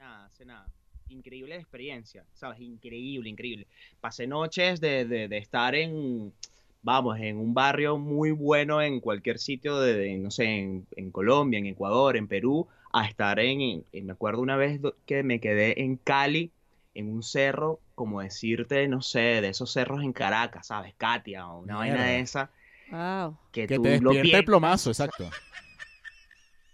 [0.00, 0.66] Nada, hace nada.
[1.08, 2.60] Increíble experiencia, ¿sabes?
[2.60, 3.68] Increíble, increíble.
[4.00, 6.32] Pasé noches de, de- de estar en,
[6.84, 11.10] vamos, en un barrio muy bueno en cualquier sitio de, de, no sé, en, en
[11.10, 15.82] Colombia, en Ecuador, en Perú, a estar en, me acuerdo una vez que me quedé
[15.82, 16.52] en Cali,
[16.94, 20.94] en un cerro, como decirte, no sé, de esos cerros en Caracas, ¿sabes?
[20.96, 22.50] Katia, o una vaina de esa,
[22.90, 23.36] Wow.
[23.50, 25.28] que, Que tú te despierta el plomazo, exacto.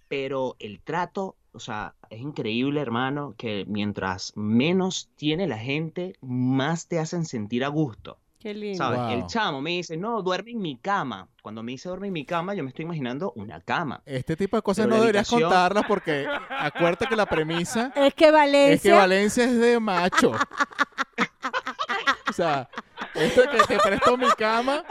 [0.09, 6.87] pero el trato o sea, es increíble, hermano, que mientras menos tiene la gente, más
[6.87, 8.19] te hacen sentir a gusto.
[8.41, 8.79] Qué lindo.
[8.79, 9.01] ¿Sabes?
[9.13, 11.29] El chamo me dice, no, duerme en mi cama.
[11.43, 14.03] Cuando me dice duerme en mi cama, yo me estoy imaginando una cama.
[14.07, 18.15] Este tipo de cosas Pero no deberías habitación- contarlas porque acuérdate que la premisa Es
[18.15, 18.75] que Valencia...
[18.75, 20.33] es que Valencia es de macho.
[22.29, 22.69] o sea,
[23.15, 24.85] esto que te presto mi cama.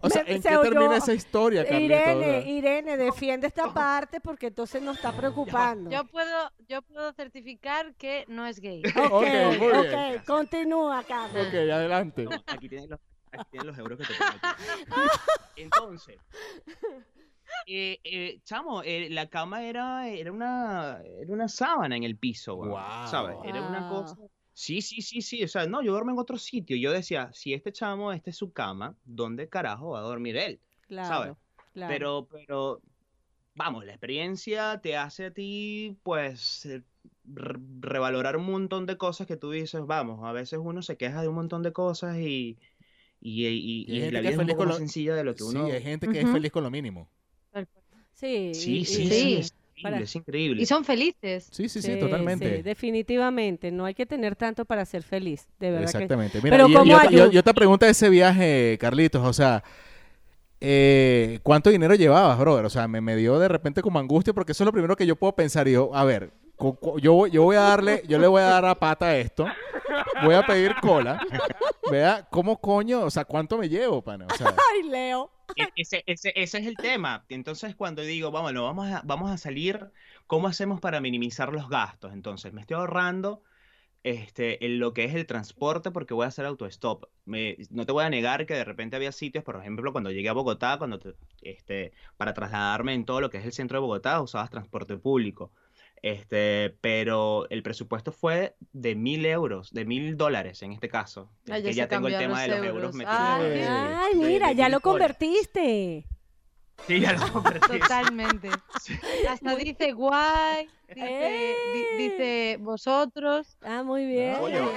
[0.00, 1.84] O sea, ¿en se qué oyó- termina esa historia, Carlito?
[1.94, 5.90] Irene, Irene, defiende esta parte porque entonces nos está preocupando.
[5.90, 8.82] Yo puedo, yo puedo certificar que no es gay.
[8.96, 10.22] Ok, Ok, muy bien.
[10.26, 11.46] continúa, Carlos.
[11.48, 12.24] Ok, adelante.
[12.24, 13.00] No, aquí tienes los,
[13.32, 15.20] aquí tienes los euros que te pongo aquí.
[15.56, 16.16] Entonces,
[17.66, 22.56] eh, eh, chamo, eh, la cama era, era, una, era una sábana en el piso,
[22.56, 23.08] Guau.
[23.08, 23.36] ¿sabes?
[23.44, 24.02] Era una Wow.
[24.02, 24.16] cosa...
[24.60, 26.76] Sí, sí, sí, sí, o sea, no, yo duermo en otro sitio.
[26.76, 30.60] Yo decía, si este chamo, este es su cama, ¿dónde carajo va a dormir él?
[30.88, 31.36] Claro, ¿sabes?
[31.72, 31.94] claro.
[31.94, 32.82] Pero, pero,
[33.54, 36.82] vamos, la experiencia te hace a ti, pues, eh,
[37.24, 41.22] re- revalorar un montón de cosas que tú dices, vamos, a veces uno se queja
[41.22, 42.58] de un montón de cosas y,
[43.20, 45.42] y, y- Y y la vida es un poco más lo- sencilla de lo que
[45.44, 45.66] Sí, uno...
[45.66, 47.08] hay gente que es feliz con lo mínimo.
[48.14, 49.57] Sí, Sí, y- sí, y- sí, Sí.
[49.78, 50.62] Es Para- increíble, es increíble.
[50.62, 51.48] Y son felices.
[51.50, 52.56] Sí, sí, sí, sí, totalmente.
[52.56, 53.70] sí, definitivamente.
[53.70, 56.40] No hay que tener tanto para ser feliz, de verdad que Exactamente.
[56.42, 59.26] Mira, Pero y- y ¿cómo yo, te- yo- yo te pregunto de ese viaje, Carlitos,
[59.26, 59.62] o sea,
[60.60, 62.64] eh, ¿cuánto dinero llevabas, brother?
[62.64, 65.06] O sea, me, me dio de repente como angustia porque eso es lo primero que
[65.06, 65.68] yo puedo pensar.
[65.68, 68.42] Y yo, a ver, co- co- yo, voy- yo voy a darle, yo le voy
[68.42, 69.46] a dar a pata a esto,
[70.24, 71.20] voy a pedir cola,
[71.90, 73.00] vea, ¿cómo coño?
[73.02, 74.26] O sea, ¿cuánto me llevo, pana?
[74.30, 75.30] O sea, Ay, Leo.
[75.56, 77.24] E- Ese, ese, ese es el tema.
[77.30, 79.90] Entonces, cuando digo, vamos, vamos a, vamos a salir,
[80.26, 82.12] ¿cómo hacemos para minimizar los gastos?
[82.12, 83.42] Entonces, me estoy ahorrando
[84.04, 87.04] este, en lo que es el transporte porque voy a hacer autostop.
[87.24, 90.28] Me, no te voy a negar que de repente había sitios, por ejemplo, cuando llegué
[90.28, 93.80] a Bogotá, cuando te- este, para trasladarme en todo lo que es el centro de
[93.80, 95.50] Bogotá, usabas transporte público.
[96.02, 101.30] Este, pero el presupuesto fue de mil euros, de mil dólares en este caso.
[101.50, 102.94] Ah, Es ya que ya tengo el tema de los los euros euros.
[102.94, 103.18] metidos.
[103.20, 105.16] Ah, Eh, Ay, mira, de ya lo dólares.
[105.18, 106.04] convertiste.
[106.86, 107.78] Sí, ya lo convertí.
[107.80, 108.48] Totalmente.
[109.28, 111.96] Hasta dice guay, dice, di- ¡Eh!
[111.98, 114.36] dice vosotros, Ah, muy bien.
[114.36, 114.70] Coño.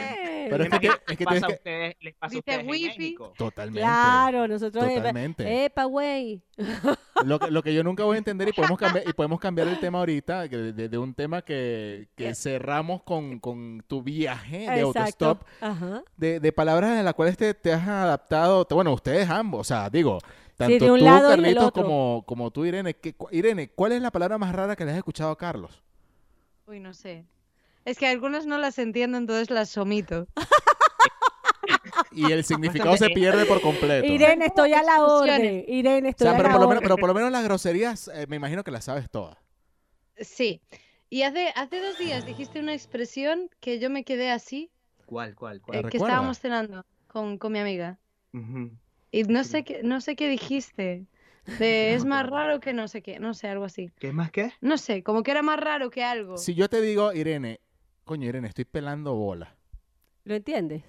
[0.50, 1.54] Pero es que, ¿Qué te- es que pasa a que...
[1.56, 2.88] ustedes, les pasa a Dice ustedes en wifi.
[2.98, 3.34] México?
[3.38, 3.80] Totalmente.
[3.82, 4.94] Claro, nosotros...
[4.94, 5.66] Totalmente.
[5.66, 6.42] Epa, güey.
[7.24, 9.68] Lo que, lo que yo nunca voy a entender y podemos cambiar, y podemos cambiar
[9.68, 14.58] el tema ahorita, que de, de un tema que, que cerramos con, con tu viaje
[14.70, 15.28] de Exacto.
[15.28, 16.04] autostop, Ajá.
[16.18, 19.64] de, de palabras en las cuales te, te has adaptado, te- bueno, ustedes ambos, o
[19.64, 20.18] sea, digo,
[20.68, 21.84] tanto de un tú, lado y del Carlitos, otro.
[21.84, 22.94] como, como tú, Irene.
[22.96, 25.84] ¿Qué- cu- Irene, ¿cuál es la palabra más rara que le has escuchado a Carlos?
[26.68, 27.26] uy, no sé.
[27.84, 30.28] Es que algunas no las entiendo, entonces las omito.
[32.12, 34.06] Y el significado se pierde por completo.
[34.06, 35.64] Irene, estoy a la orden.
[35.68, 36.84] Irene, o estoy sea, a pero la por, lo menos, orden.
[36.84, 39.38] pero por lo menos las groserías, eh, me imagino que las sabes todas.
[40.18, 40.62] Sí.
[41.10, 44.72] Y hace, hace dos días dijiste una expresión que yo me quedé así,
[45.06, 48.00] ¿Cuál, cuál, eh, que estábamos cenando con, con mi amiga.
[48.34, 48.72] Ujú.
[49.12, 51.06] Y no sé qué, no sé qué dijiste.
[51.60, 53.90] De No es más raro que no sé qué, no sé, algo así.
[54.00, 54.54] ¿Qué más qué?
[54.62, 56.38] No sé, como que era más raro que algo.
[56.38, 57.60] Si yo te digo, Irene,
[58.04, 59.56] coño, Irene, estoy pelando bola.
[60.24, 60.84] ¿Lo entiendes?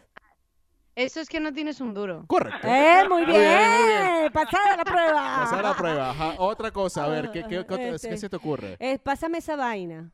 [0.95, 2.27] Eso es que no tienes un duro.
[2.27, 2.69] Correcto.
[2.69, 4.31] ¡Eh, muy bien!
[4.31, 5.37] ¡Pasada la prueba!
[5.39, 6.11] Pasar la prueba.
[6.11, 6.35] Ajá.
[6.37, 8.11] Otra cosa, a ver, ¿qué, qué, qué, Este.
[8.11, 8.77] qué se te ocurre?
[8.79, 10.13] Eh, pásame esa vaina.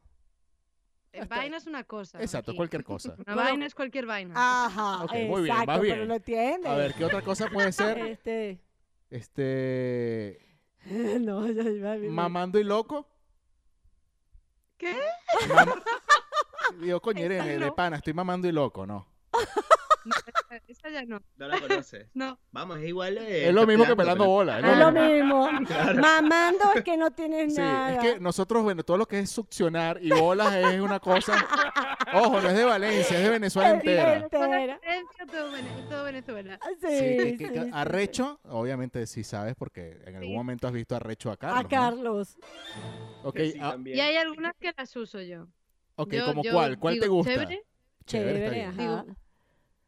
[1.12, 2.20] Eh, Vaina es una cosa.
[2.20, 2.56] Exacto, aquí.
[2.56, 3.14] cualquier cosa.
[3.14, 3.42] Una Bueno.
[3.42, 4.34] vaina es cualquier vaina.
[4.36, 5.94] Ajá, Ok, muy bien, vas bien.
[5.94, 6.70] pero lo entiendes.
[6.70, 7.98] A ver, ¿qué otra cosa puede ser?
[8.08, 8.60] Este...
[9.10, 10.38] Este.
[11.20, 12.12] no, ya iba bien.
[12.12, 13.08] Mamando y loco.
[14.76, 14.96] ¿Qué?
[15.48, 15.82] Mam-
[16.80, 17.74] Digo, coño, Irene, de no.
[17.74, 19.08] pana, estoy mamando y loco, ¿no?
[20.08, 21.20] No, esa- ya no.
[21.36, 22.06] No la conoces.
[22.14, 22.38] No.
[22.50, 23.18] Vamos, es igual.
[23.18, 24.58] eh, Es lo mismo que pelando, pelando bola.
[24.60, 25.48] Es lo mismo.
[26.00, 27.94] Mamando es que no tienes Sí, nada.
[27.94, 31.34] es que nosotros, bueno, todo lo que es succionar y bolas es una cosa.
[32.14, 34.14] Ojo, no es de Valencia, es de Venezuela Es entera.
[34.16, 34.80] entera.
[35.30, 36.58] Todo, Vene- todo Venezuela.
[36.80, 40.36] Sí, Sí, que- arrecho, obviamente sí sabes, porque en algún Sí.
[40.36, 41.58] momento has visto arrecho a Carlos.
[41.58, 41.68] A ¿no?
[41.68, 42.36] Carlos.
[43.24, 43.76] Ok, Que sí, ah.
[43.84, 45.46] Y hay algunas que las uso yo.
[45.96, 46.78] ok, Yo- ¿como yo cuál?
[46.78, 47.32] ¿Cuál te gusta?
[47.32, 47.62] Chévere,
[48.06, 48.80] Chévere, ajá.
[48.80, 49.04] Digo-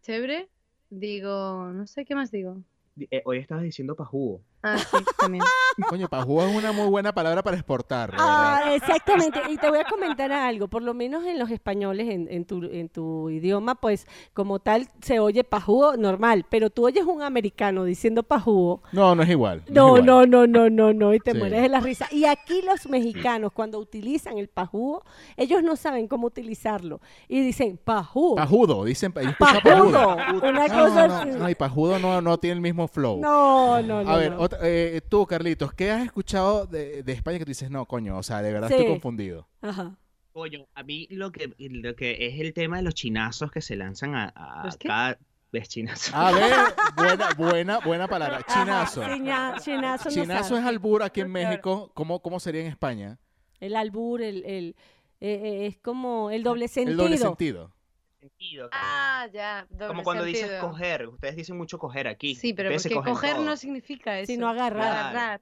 [0.02, 0.48] chévere.
[0.90, 2.62] Digo, no sé qué más digo.
[3.10, 4.42] Eh, hoy estabas diciendo pa' jugo.
[4.62, 5.42] Ah, sí, también.
[5.88, 8.12] Coño, pajú es una muy buena palabra para exportar.
[8.18, 9.40] Ah, exactamente.
[9.48, 12.62] Y te voy a comentar algo, por lo menos en los españoles, en, en tu,
[12.64, 17.84] en tu idioma, pues como tal se oye pajugo normal, pero tú oyes un americano
[17.84, 18.82] diciendo pajugo.
[18.92, 19.62] No, no es igual.
[19.68, 20.04] No, igual.
[20.06, 21.38] no, no, no, no, no, y te Sí.
[21.38, 22.06] mueres de la risa.
[22.10, 25.04] Y aquí los mexicanos, cuando utilizan el pajugo,
[25.36, 27.00] ellos no saben cómo utilizarlo.
[27.28, 28.36] Y dicen pajugo.
[28.36, 29.12] Pajudo, dicen.
[29.12, 29.60] Pajudo.
[29.62, 30.16] pajudo.
[30.48, 31.28] Una No, cosa no, así.
[31.30, 33.18] no, y pajudo no, no tiene el mismo flow.
[33.20, 34.10] No, no, no.
[34.10, 34.49] A ver, no.
[34.62, 38.22] Eh, tú, Carlitos, ¿qué has escuchado de, de España que tú dices, no, coño, o
[38.22, 38.74] sea, de verdad Sí.
[38.74, 39.48] estoy confundido?
[39.62, 39.96] Ajá.
[40.32, 43.74] Coño, a mí lo que, lo que es el tema de los chinazos que se
[43.76, 44.86] lanzan a, a ¿Los qué?
[44.88, 45.18] cada
[45.52, 46.14] vez chinazo.
[46.14, 46.52] A ver,
[46.96, 48.42] buena, buena, buena palabra.
[48.46, 49.02] Chinazo.
[49.02, 50.60] Ajá, chiña- chinazo no Chinazo sabe.
[50.60, 51.32] es albur aquí en.
[51.32, 51.90] México.
[51.94, 53.18] ¿Cómo, cómo sería en España?
[53.58, 54.76] El albur, el, el,
[55.20, 56.92] eh, eh, es como el doble sentido.
[56.92, 57.72] El doble sentido.
[58.20, 59.66] Sentido, Ah, ya.
[59.88, 60.68] Como cuando dices sentido.
[60.68, 62.34] coger, ustedes dicen mucho coger aquí.
[62.34, 63.44] Sí, pero porque coger todo.
[63.46, 64.30] no significa eso.
[64.30, 64.92] Sino agarrar.
[65.16, 65.40] Agarrar.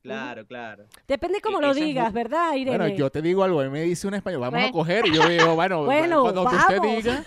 [0.00, 0.86] Claro, claro.
[1.08, 2.76] Depende cómo E- lo digas, muy- ¿verdad, Irene?
[2.78, 3.60] Bueno, yo te digo algo.
[3.64, 5.06] Mí me dice un español, vamos a coger.
[5.06, 7.24] Y yo digo, bueno, Bueno, cuando usted diga,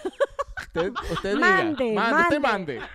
[0.62, 2.80] usted, usted Mande, diga, mande, usted mande.
[2.80, 2.90] mande.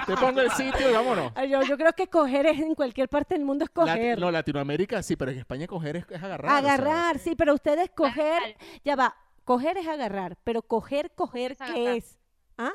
[0.00, 1.32] Usted ponga el sitio y vámonos.
[1.34, 4.18] Ay, Yo, yo creo que coger es en cualquier parte del mundo es Lati- coger.
[4.18, 6.50] no, Latinoamérica sí, pero en España coger es, es agarrar.
[6.64, 9.14] agarrar, sí, pero ustedes coger, ya va,
[9.44, 12.18] coger es agarrar, pero coger, coger, Es ¿qué es?
[12.58, 12.72] ¿Ah?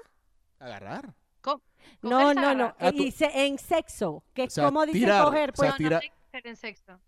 [0.59, 1.13] agarrar.
[1.41, 1.61] Co-
[2.01, 2.75] No, no, no.
[2.79, 5.69] Ah, dice en sexo, que es O sea, como dice tirar, coger, o pues.
[5.69, 6.99] sea, No, no tira- hay que coger en sexto.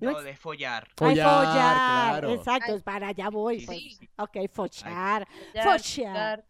[0.00, 0.84] no No, es- de follar.
[0.88, 2.30] Ay, Follar, claro.
[2.30, 2.80] Exacto, Ay.
[2.80, 3.60] para allá voy.
[3.60, 3.78] Sí, pues.
[3.98, 4.08] sí.
[4.16, 5.26] Ok, fochar.
[5.54, 6.44] Ya, Follar.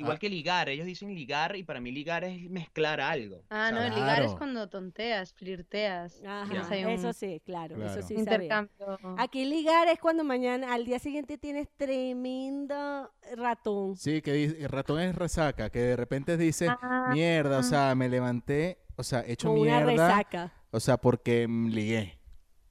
[0.00, 0.06] Dar.
[0.06, 0.20] Igual Ah.
[0.20, 3.42] que ligar, ellos dicen ligar y para mí ligar es mezclar algo.
[3.50, 6.20] Ah, no, ligar es cuando tonteas, flirteas.
[6.26, 7.90] Ajá, un eso sí, claro, Claro.
[7.92, 8.20] eso sí sabía.
[8.20, 8.98] intercambio.
[9.18, 13.96] Aquí ligar es cuando mañana, al día siguiente tienes tremendo ratón.
[13.96, 17.62] Sí, que dice, ratón es resaca, que de repente dice, Ah, mierda, o ah.
[17.62, 20.52] sea, me levanté, o sea, hecho Con una mierda, resaca.
[20.70, 22.18] o sea, porque mm, ligué,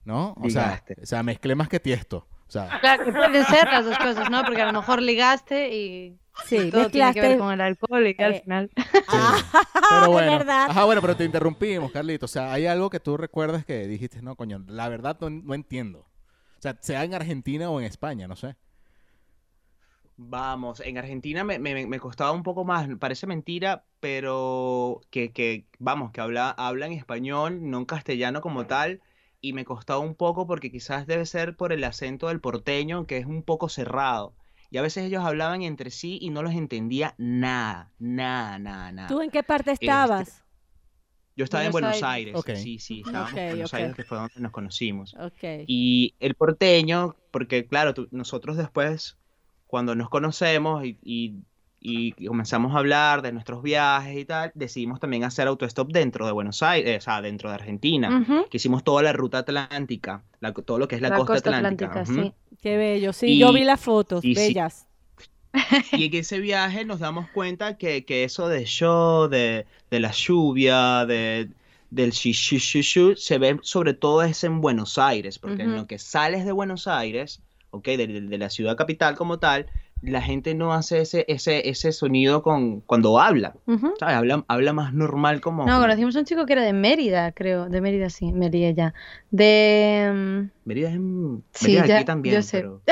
[0.04, 0.34] ¿no?
[0.38, 0.96] O sea, Ligaste.
[1.02, 2.28] o sea, mezclé más que tiesto.
[2.48, 4.44] O sea, Claro, que pueden ser las dos cosas, ¿no?
[4.44, 7.38] Porque a lo mejor ligaste y Sí, todo tiene que ver mezclaste.
[7.38, 8.72] con el alcohol y que al Eh, final...
[9.08, 9.44] Ah,
[9.88, 10.32] pero bueno.
[10.38, 10.68] verdad.
[10.68, 12.26] Ajá, bueno, pero te interrumpimos, Carlito.
[12.26, 15.54] O sea, hay algo que tú recuerdas que dijiste, no, coño, la verdad no, no
[15.56, 16.00] entiendo.
[16.02, 18.56] O sea, sea en Argentina o en España, no sé.
[20.22, 25.66] Vamos, en Argentina me, me, me costaba un poco más, parece mentira, pero que, que
[25.80, 29.02] vamos, que habla, habla en español, no en castellano como tal,
[29.42, 33.18] y me costaba un poco porque quizás debe ser por el acento del porteño, que
[33.18, 34.36] es un poco cerrado.
[34.72, 39.08] Y a veces ellos hablaban entre sí y no los entendía nada, nada, nada, nada.
[39.08, 40.44] ¿Tú en qué parte estabas?
[41.36, 43.74] Yo estaba en Buenos Aires, sí, sí, estábamos en Buenos.
[43.74, 45.16] Aires, que fue donde nos conocimos.
[45.66, 49.18] Y el porteño, porque claro, tú- nosotros después,
[49.66, 51.36] cuando nos conocemos y, y-
[51.82, 56.32] y comenzamos a hablar de nuestros viajes y tal, decidimos también hacer autostop dentro de
[56.34, 58.46] Buenos Aires, o sea, dentro de Argentina, Ujú.
[58.50, 62.04] que hicimos toda la ruta atlántica, la- todo lo que es la, costa, atlántica.
[62.04, 62.14] ujú.
[62.24, 62.34] sí.
[62.62, 63.14] Qué bello.
[63.14, 64.48] Sí, Y- yo vi las fotos, y sí.
[64.48, 64.86] bellas.
[65.94, 70.12] Y en ese viaje nos damos cuenta que, que eso de show, de, de la
[70.12, 71.50] lluvia, de,
[71.90, 75.70] del shi, shi, shi, shu, se ve sobre todo es en Buenos Aires, porque en
[75.70, 75.78] Ujú.
[75.78, 79.66] lo que sales de Buenos Aires, ok, de- de la ciudad capital como tal,
[80.02, 83.94] la gente no hace ese, ese, ese sonido con, cuando habla, Ujú.
[84.00, 84.16] ¿sabes?
[84.16, 85.66] Habla, habla más normal como...
[85.66, 87.68] No, conocimos a un chico que era de Mérida, creo.
[87.70, 88.94] De Mérida, sí, Mérida ya.
[89.32, 90.10] De...
[90.14, 92.58] mm, Mérida es, en- Sí, Mérida ya- aquí también, yo sé.
[92.60, 92.82] pero...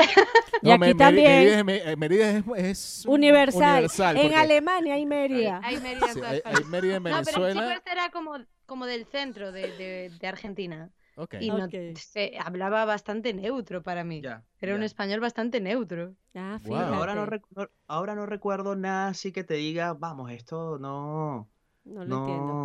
[0.60, 1.64] Y aquí también.
[1.64, 3.74] Mérida, es, Mérida es, es Universal.
[3.74, 5.60] universal, en Alemania hay Mérida.
[5.62, 6.64] Hay Mérida en sí, hay, hay.
[6.64, 7.74] Mérida en No, pero el chico Venezuela.
[7.74, 10.90] este era como, como del centro de, de- de Argentina.
[11.18, 11.34] Ok.
[11.40, 14.22] Y no, se hablaba bastante neutro para mí.
[14.60, 16.16] Era un español bastante neutro.
[16.34, 16.78] Ah, Wow.
[16.78, 21.50] Ahora no, no- ahora no recuerdo nada así que te diga, vamos, esto no,
[21.84, 22.62] No lo entiendo.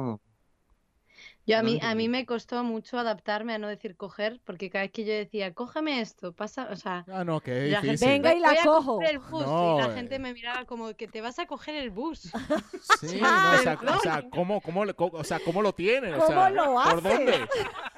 [1.46, 4.84] Yo a mí, a mí me costó mucho adaptarme a no decir coger, porque cada
[4.86, 8.06] vez que yo decía, cógeme esto, pasa, o sea, Ah, no, que la gente.
[8.08, 9.02] Venga y la cojo.
[9.02, 9.96] el bus, No, y la eh.
[9.96, 12.32] gente me miraba como que te vas a coger el bus.
[13.02, 13.98] Sí, no, o sea, Perdón.
[13.98, 16.14] o sea, ¿cómo, cómo, o sea, ¿cómo lo tienen?
[16.14, 17.10] O ¿Cómo sea, lo ¿Por hace?
[17.10, 17.48] dónde?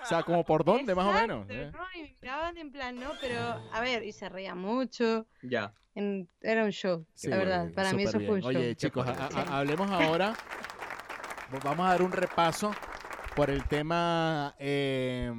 [0.02, 1.48] O sea, como por dónde, más o menos.
[1.50, 1.72] Exacto, ¿eh?
[1.72, 2.00] ¿no?
[2.00, 3.40] Y me miraban en plan, no, pero
[3.72, 5.28] a ver, y se reía mucho.
[5.44, 5.72] Ya.
[5.94, 7.72] en- era un show, Sí, la verdad.
[7.76, 8.54] Para mí eso súper fue un bien.
[8.54, 8.62] show.
[8.62, 9.24] Oye, chicos, fuerte.
[9.38, 10.34] a- a- hablemos ahora.
[11.64, 12.72] Vamos a dar un repaso
[13.36, 15.32] por el tema, eh,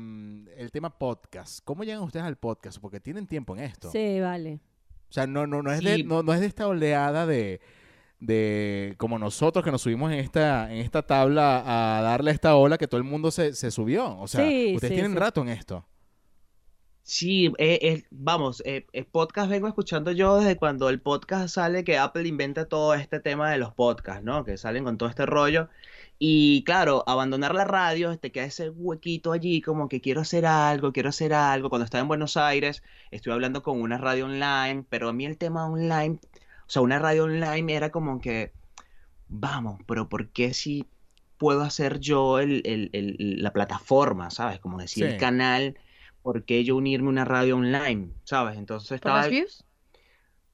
[0.57, 1.61] el tema podcast.
[1.65, 2.79] ¿Cómo llegan ustedes al podcast?
[2.79, 3.91] Porque tienen tiempo en esto.
[3.91, 4.61] Sí, vale.
[5.09, 7.61] O sea, no, no, no, es de, no, no es de esta oleada de,
[8.21, 12.77] de como nosotros que nos subimos en esta, en esta tabla a darle esta ola
[12.77, 14.19] que todo el mundo se, se subió.
[14.19, 15.19] O sea, Sí, ustedes sí, tienen sí.
[15.19, 15.87] rato en esto.
[17.09, 21.85] Sí, eh, eh, vamos, eh, el podcast vengo escuchando yo desde cuando el podcast sale
[21.85, 24.45] que Apple inventa todo este tema de los podcasts, ¿no?
[24.45, 25.69] Que salen con todo este rollo.
[26.19, 30.93] Y claro, abandonar la radio, te queda ese huequito allí como que quiero hacer algo,
[30.93, 31.69] quiero hacer algo.
[31.69, 35.39] Cuando estaba en Buenos Aires, estuve hablando con una radio online, pero a mí el
[35.39, 36.19] tema online,
[36.67, 38.51] o sea, una radio online era como que,
[39.29, 40.87] vamos, pero ¿por qué si
[41.39, 44.59] puedo hacer yo el, el- el- la plataforma, ¿sabes?
[44.59, 45.13] Como decir, Sí.
[45.13, 45.79] el canal,
[46.27, 48.59] ¿por qué yo unirme a una radio online, ¿sabes?
[48.59, 49.19] Entonces ¿Por estaba...
[49.21, 49.65] las views?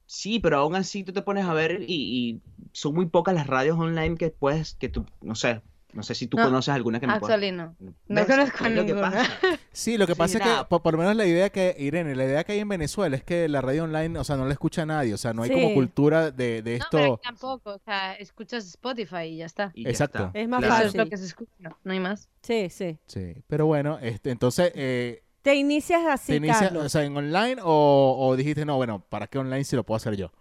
[0.05, 3.47] Sí, pero aún así tú te pones a ver y, y son muy pocas las
[3.47, 5.61] radios online que puedes, que tú, no sé,
[5.93, 7.37] No sé si tú No, conoces alguna que me pueda...
[7.51, 7.75] No.
[8.07, 9.11] No conozco lo que ninguna.
[9.11, 9.29] pasa.
[9.71, 10.59] Sí, lo que Sí, pasa es nada.
[10.63, 13.15] que, por, por lo menos la idea que, Irene, la idea que hay en Venezuela
[13.15, 15.49] es que la radio online, o sea, no la escucha nadie, o sea, no hay
[15.51, 17.13] como cultura de, de No, pero esto.
[17.15, 17.71] aquí tampoco.
[17.73, 19.71] O sea, escuchas Spotify y ya está.
[19.73, 20.25] Y ya Exacto.
[20.27, 20.39] está.
[20.39, 20.75] Es más Claro.
[20.75, 21.01] Eso es fácil.
[21.01, 21.51] lo que se escucha.
[21.83, 22.29] No hay más.
[22.43, 22.97] Sí, sí.
[23.07, 26.85] Sí, pero bueno, este, entonces, eh, Te inicias así, ¿te inicias, Carlos.
[26.85, 29.97] o sea, en online o, o dijiste, no, bueno, ¿para qué online si lo puedo
[29.97, 30.31] hacer yo?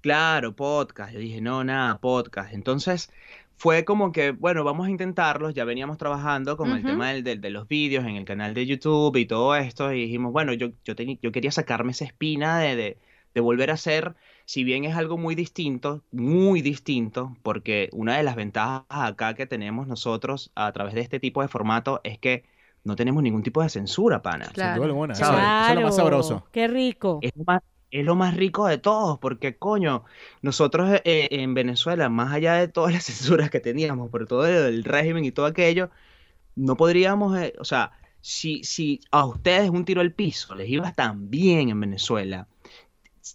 [0.00, 1.12] Claro, podcast.
[1.12, 2.52] Yo dije, no, nada, podcast.
[2.54, 3.10] Entonces
[3.56, 5.54] fue como que, bueno, vamos a intentarlos.
[5.54, 8.66] Ya veníamos trabajando con el tema del, del- de los vídeos en el canal de
[8.66, 9.92] YouTube y todo esto.
[9.92, 12.98] Y dijimos, bueno, yo, yo, teni- yo quería sacarme esa espina de, de,
[13.34, 14.14] de volver a hacer,
[14.44, 19.46] si bien es algo muy distinto, muy distinto, porque una de las ventajas acá que
[19.46, 22.44] tenemos nosotros a través de este tipo de formato es que
[22.88, 24.46] no tenemos ningún tipo de censura, pana.
[24.46, 24.76] Sin Claro.
[24.76, 26.46] duda alguna, eso, es lo más sabroso.
[26.50, 27.18] Qué rico.
[27.22, 30.04] Es lo más, es lo más rico de todos, porque coño,
[30.42, 34.84] nosotros eh, en Venezuela, más allá de todas las censuras que teníamos por todo el
[34.84, 35.90] régimen y todo aquello,
[36.56, 40.92] no podríamos, eh, o sea, si, si a ustedes un tiro al piso les iba
[40.92, 42.48] tan bien en Venezuela,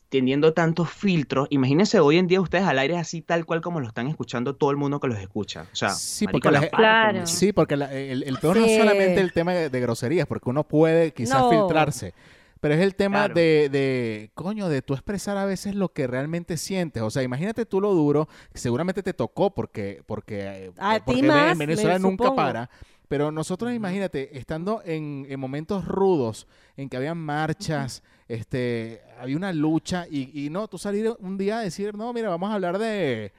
[0.10, 3.88] teniendo tantos filtros, imagínense hoy en día ustedes al aire así tal cual como lo
[3.88, 5.68] están escuchando todo el mundo que los escucha.
[5.72, 6.68] O sea, Sí, porque la.
[6.70, 7.26] Claro.
[7.28, 10.50] Sí, porque la- el, el peor no es solamente el tema de, de groserías, porque
[10.50, 11.50] uno puede quizás No.
[11.50, 12.14] filtrarse,
[12.60, 13.34] pero es el tema Claro.
[13.36, 17.04] de, de, coño, de tú expresar a veces lo que realmente sientes.
[17.04, 21.20] O sea, imagínate tú lo duro, que seguramente te tocó porque, porque, eh, A porque
[21.20, 22.36] en- más, en Venezuela nunca supongo.
[22.36, 22.70] para.
[23.10, 28.02] Pero nosotros, imagínate, estando en, en momentos rudos, en que habían marchas,
[28.34, 32.30] este, había una lucha, y, y no, tú salir un día a decir, no, mira,
[32.30, 33.32] vamos a hablar de,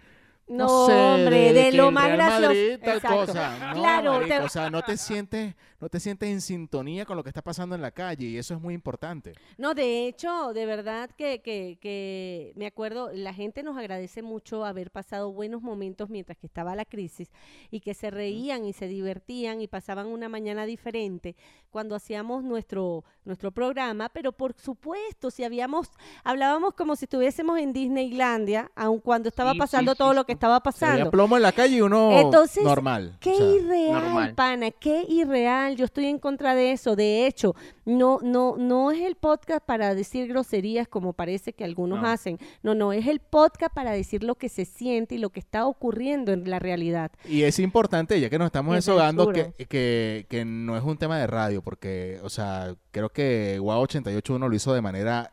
[0.48, 2.42] No, no sé, hombre, de, lo más gracioso.
[2.48, 3.58] Madrid, tal cosa.
[3.74, 5.54] No, Claro, marico, te- o sea, no te sientes,
[5.84, 8.54] no te sientes en sintonía con lo que está pasando en la calle y eso
[8.54, 9.34] es muy importante.
[9.58, 14.64] No, de hecho, de verdad que, que, que me acuerdo, la gente nos agradece mucho
[14.64, 17.28] haber pasado buenos momentos mientras que estaba la crisis
[17.70, 21.36] y que se reían y se divertían y pasaban una mañana diferente
[21.68, 25.90] cuando hacíamos nuestro, nuestro programa, pero por supuesto, si habíamos,
[26.22, 30.32] hablábamos como si estuviésemos en Disneylandia, aun cuando estaba Sí, pasando sí, todo lo que
[30.32, 30.96] estaba Se pasando.
[30.96, 33.18] veía plomo en la calle y uno Entonces, normal.
[33.20, 34.34] Qué o sea, irreal, normal.
[34.34, 35.73] pana, qué irreal.
[35.76, 36.96] Yo estoy en contra de eso.
[36.96, 42.00] De hecho, no, no, no es el podcast para decir groserías como parece que algunos
[42.00, 42.08] No.
[42.08, 42.38] hacen.
[42.62, 45.66] No, no, es el podcast para decir lo que se siente y lo que está
[45.66, 47.10] ocurriendo en la realidad.
[47.28, 51.18] y es importante, ya que nos estamos desahogando, que, que, que no es un tema
[51.18, 55.32] de radio, porque, o sea, creo que Guau 881 lo hizo de manera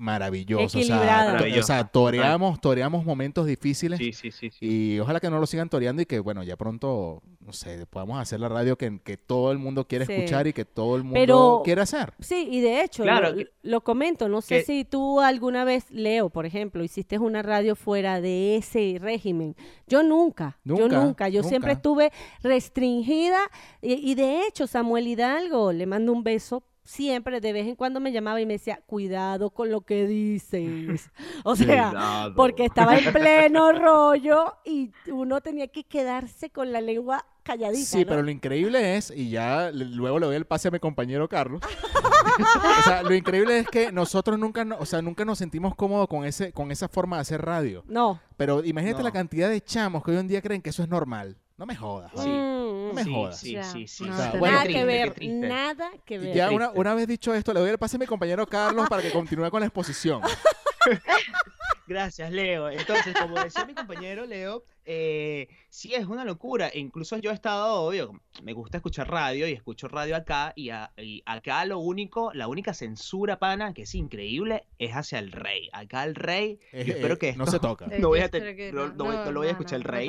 [0.00, 0.78] maravillosa.
[0.78, 3.98] O sea, o sea, toreamos, toreamos momentos difíciles.
[3.98, 4.58] Sí, sí, sí, sí.
[4.94, 8.18] Y ojalá que no lo sigan toreando y que, bueno, ya pronto, no sé, podamos
[8.18, 10.12] hacer la radio que, que todo el mundo quiere Sí.
[10.14, 12.14] escuchar y que todo el mundo Pero- quiere hacer.
[12.18, 16.30] Sí, y de hecho, Claro, lo, comento, no sé que- si tú alguna vez, Leo,
[16.30, 19.54] por ejemplo, hiciste una radio fuera de ese régimen.
[19.86, 21.78] Yo nunca, yo Nunca, nunca, yo siempre nunca.
[21.78, 23.38] estuve restringida
[23.82, 26.62] y, y de hecho Samuel Hidalgo, le mando un beso.
[26.90, 31.08] Siempre, de vez en cuando me llamaba y me decía, cuidado con lo que dices.
[31.44, 32.34] O sea, Cuidado.
[32.34, 37.84] porque estaba en pleno rollo y uno tenía que quedarse con la lengua calladita.
[37.86, 38.06] Sí, ¿no?
[38.08, 41.60] pero lo increíble es, y ya luego le doy el pase a mi compañero Carlos.
[42.80, 46.08] o sea, lo increíble es que nosotros nunca, no- o sea, nunca nos sentimos cómodos
[46.08, 47.84] con ese, con esa forma de hacer radio.
[47.86, 48.20] No.
[48.36, 49.04] Pero imagínate No.
[49.04, 51.36] la cantidad de chamos que hoy en día creen que eso es normal.
[51.60, 52.10] No me jodas.
[52.16, 52.26] Sí.
[52.26, 53.38] Mm, No me Sí, jodas.
[53.38, 54.04] sí, Ya, sí, sí.
[54.04, 56.34] no, O sea, te- bueno, nada que ver, nada que ver.
[56.34, 59.02] ya una, una vez dicho esto, le doy el pase a mi compañero Carlos para
[59.02, 60.22] que continúe con la exposición.
[61.94, 62.70] Gracias, Leo.
[62.70, 66.70] Entonces, como decía mi compañero Leo, eh, sí es una locura.
[66.72, 68.12] Incluso yo he estado, obvio,
[68.44, 72.46] me gusta escuchar radio y escucho radio acá y, a- y acá lo único, la
[72.46, 75.68] única censura, pana, que es increíble, es hacia el rey.
[75.72, 77.86] Acá el rey, Eh, yo espero que no se toca.
[77.98, 79.84] No voy a te- espero que no- no voy- no lo voy a escuchar el
[79.84, 80.08] rey.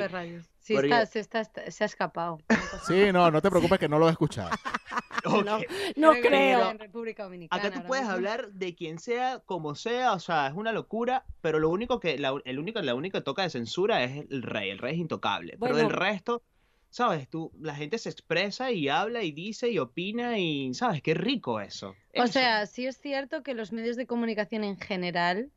[0.60, 2.38] Sí, está, se, está, se ha escapado.
[2.86, 4.50] Sí, no, no te preocupes que no lo he escuchado.
[5.44, 5.66] No,
[5.96, 6.58] no creo.
[6.60, 7.68] está En República Dominicana.
[7.68, 8.14] Acá tú puedes mismo.
[8.14, 12.18] hablar de quien sea, como sea, o sea, es una locura, pero lo único que,
[12.18, 15.58] la, el único, la única toca de censura es el rey, el rey es intocable,
[15.62, 15.98] pero del Bueno.
[15.98, 16.42] resto,
[16.90, 21.14] sabes, tú, la gente se expresa y habla y dice y opina y, sabes, qué
[21.14, 21.98] rico eso.
[22.14, 22.32] O Eso.
[22.32, 25.50] sea, sí es cierto que los medios de comunicación en general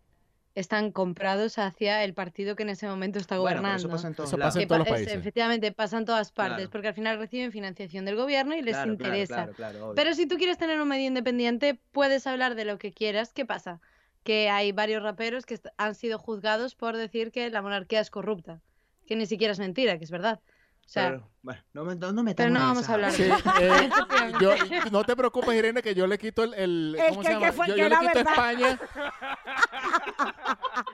[0.55, 3.77] están comprados hacia el partido que en ese momento está bueno, gobernando.
[3.77, 4.53] eso pasa en todos Eso lados.
[4.53, 5.19] pasa en Que todos los pa- es- países.
[5.19, 6.69] efectivamente, pasa en todas partes, Claro.
[6.71, 9.35] porque al final reciben financiación del gobierno y les Claro, interesa.
[9.35, 9.95] claro, claro, obvio.
[9.95, 13.33] Pero si tú quieres tener un medio independiente, puedes hablar de lo que quieras.
[13.33, 13.81] ¿Qué pasa?
[14.23, 18.61] Que hay varios raperos que han sido juzgados por decir que la monarquía es corrupta.
[19.05, 20.39] Que ni siquiera es mentira, que es verdad.
[20.85, 23.23] O sea, Pero, bueno, no, me- no, no metamos pero no vamos a hablar Sí,
[23.23, 23.49] de eso.
[23.59, 23.89] eh,
[24.41, 24.51] yo,
[24.91, 26.53] no te preocupes, Irene, que yo le quito el...
[26.53, 27.51] el, El ¿Cómo que- se que llama?
[27.53, 28.31] fue- yo que yo le quito verdad.
[28.33, 28.79] España.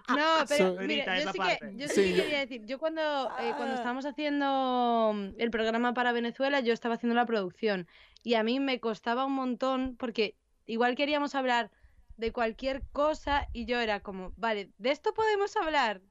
[0.10, 2.80] No, pero So- mira, yo sí, que, yo sí Sí, que yo- quería decir, yo
[2.80, 3.02] cuando,
[3.40, 3.76] eh, cuando Ah.
[3.76, 7.88] estábamos haciendo mm, el programa para Venezuela, yo estaba haciendo la producción
[8.24, 10.36] y a mí me costaba un montón porque
[10.66, 11.72] igual queríamos hablar
[12.18, 16.02] de cualquier cosa y yo era como, vale, ¿de esto podemos hablar?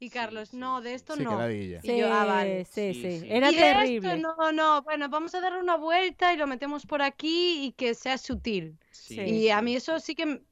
[0.00, 0.96] Y Sí, Carlos, sí, no, de sí.
[0.96, 1.38] esto Sí, que no.
[1.38, 1.80] ladilla.
[1.82, 2.64] Y yo, ah, vale.
[2.64, 3.26] sí, Sí, sí, sí.
[3.30, 4.14] Era y de terrible.
[4.14, 7.72] esto no, no, bueno, vamos a darle una vuelta y lo metemos por aquí y
[7.72, 8.78] que sea sutil.
[8.90, 9.76] Sí, Y a sí, mí sí.
[9.76, 10.42] eso sí que,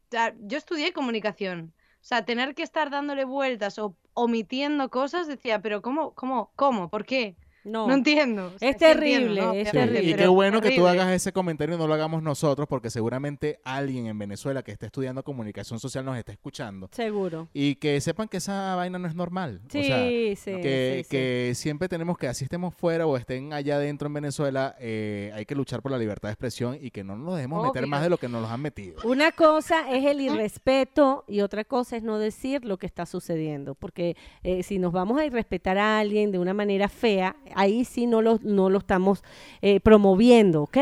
[0.40, 1.72] yo estudié comunicación.
[2.01, 6.88] O sea, tener que estar dándole vueltas o omitiendo cosas, decía, pero ¿cómo, cómo, cómo,
[6.90, 7.36] por qué?
[7.67, 8.53] No, No entiendo.
[8.55, 9.53] O sea, Es sí entiendo, terrible, ¿no?
[9.53, 10.11] es Sí, terrible.
[10.11, 13.59] y qué bueno que tú hagas ese comentario y no lo hagamos nosotros, porque seguramente
[13.64, 16.89] alguien en Venezuela que esté estudiando comunicación social nos está escuchando.
[16.93, 17.49] seguro.
[17.53, 19.61] Y que sepan que esa vaina no es normal.
[19.69, 21.09] Sí, o sea, sí, que, sí, sí.
[21.11, 25.45] que siempre tenemos que, así estemos fuera o estén allá adentro en Venezuela, eh, hay
[25.45, 28.11] que luchar por la libertad de expresión y que no nos dejemos meter más de
[28.11, 28.99] lo que nos los han metido.
[29.05, 33.75] Una cosa es el irrespeto y otra cosa es no decir lo que está sucediendo,
[33.75, 38.07] porque eh, si nos vamos a irrespetar a alguien de una manera fea, ahí sí
[38.07, 39.25] no lo, no lo estamos
[39.63, 40.79] eh, promoviendo, ¿ok?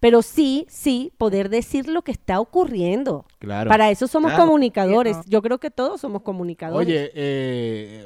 [0.00, 3.26] Pero sí, sí, poder decir lo que está ocurriendo.
[3.38, 3.68] Claro.
[3.68, 4.44] Para eso somos Claro.
[4.46, 5.16] comunicadores.
[5.18, 5.22] no.
[5.26, 6.86] Yo creo que todos somos comunicadores.
[6.86, 8.04] Oye, eh,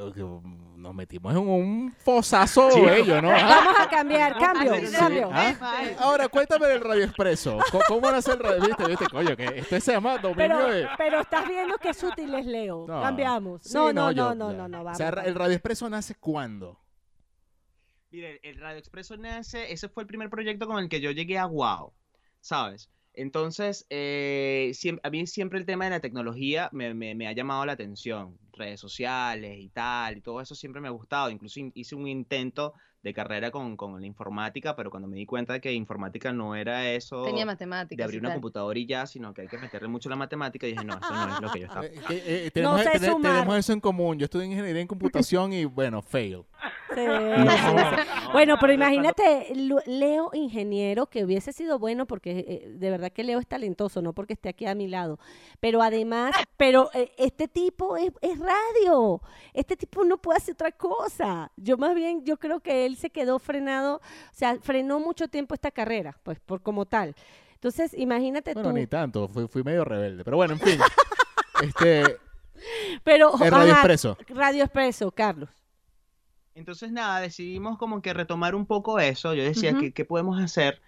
[0.76, 2.80] nos metimos en un fosazo Sí.
[2.80, 3.30] bello, ¿no?
[3.30, 4.96] Ah, Vamos a cambiar, cambio, Sí, sí.
[4.96, 5.30] cambio.
[5.32, 5.52] ¿ah?
[5.98, 7.58] Ahora, cuéntame del Radio Expreso.
[7.72, 8.66] Co- ¿Cómo nace el Radio?
[8.66, 9.36] ¿Viste, viste, coño?
[9.36, 10.86] Que esto se llama dominio Pero, de...
[10.96, 12.84] pero estás viendo qué sutil es Leo.
[12.86, 13.02] No.
[13.02, 13.62] Cambiamos.
[13.62, 15.26] Sí, no, no, yo- no, no, no, no, O vamos, sea, vamos.
[15.26, 16.78] ¿el Radio Expreso nace cuándo?
[18.10, 21.38] Mire, el Radio Expreso nace, ese fue el primer proyecto con el que yo llegué
[21.38, 21.92] a Wow,
[22.40, 22.90] ¿sabes?
[23.12, 27.32] Entonces, eh, siem- a mí siempre el tema de la tecnología me, me- me ha
[27.32, 31.30] llamado la atención, redes sociales y tal, y todo eso siempre me ha gustado.
[31.30, 32.74] Incluso in- hice un intento
[33.06, 36.54] de carrera con, con la informática, pero cuando me di cuenta de que informática no
[36.56, 38.04] era eso Tenía de matemáticas.
[38.04, 38.36] abrir y una tal.
[38.36, 41.12] computadora y ya, sino que hay que meterle mucho la matemática, y dije, no, esto
[41.12, 43.32] no es lo que yo estaba Eh, eh, tenemos, sé tene- sumar.
[43.34, 44.18] tenemos eso en común.
[44.18, 46.42] Yo estudié ingeniería en computación y, bueno, fail.
[46.94, 47.02] Sí, sí.
[48.32, 49.52] Bueno, pero imagínate,
[49.86, 54.12] Leo ingeniero, que hubiese sido bueno porque eh, de verdad que Leo es talentoso, no
[54.12, 55.18] porque esté aquí a mi lado.
[55.60, 59.20] Pero además, pero eh, este tipo es, es radio.
[59.54, 61.50] Este tipo no puede hacer otra cosa.
[61.56, 65.54] Yo más bien, yo creo que él se quedó frenado, o sea, frenó mucho tiempo
[65.54, 67.14] esta carrera, pues por como tal.
[67.54, 68.76] Entonces, imagínate Bueno, tú.
[68.76, 69.28] ni tanto.
[69.28, 70.24] Fui, fui medio rebelde.
[70.24, 70.78] Pero bueno, en fin.
[71.62, 72.16] este,
[73.02, 74.18] Pero el Radio ajá, Expreso.
[74.28, 75.48] Radio Expreso, Carlos.
[76.54, 79.34] Entonces, nada, decidimos como que retomar un poco eso.
[79.34, 79.80] Yo decía, Ujú.
[79.80, 80.80] ¿qué, qué podemos hacer?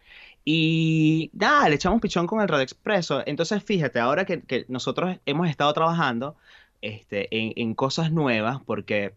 [0.45, 3.23] Y nada, le echamos pichón con el Radio Expreso.
[3.27, 6.37] Entonces, fíjate, ahora que, que nosotros hemos estado trabajando
[6.81, 9.15] este, en, en cosas nuevas, porque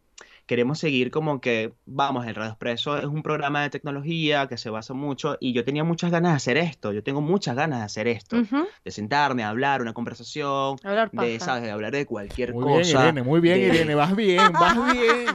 [0.52, 4.70] queremos seguir como que, vamos, el Radio Expreso es un programa de tecnología que se
[4.70, 6.92] basa mucho, y yo tenía muchas ganas de hacer esto.
[6.92, 8.36] Yo tengo muchas ganas de hacer esto,
[8.84, 11.40] de sentarme, hablar, una conversación, Hablar de.
[11.40, 11.64] ¿sabes?
[11.64, 13.02] De hablar de cualquier Muy bien, cosa.
[13.04, 13.24] Irene.
[13.24, 13.96] Muy bien, de- Irene.
[13.96, 15.26] Vas bien, vas bien.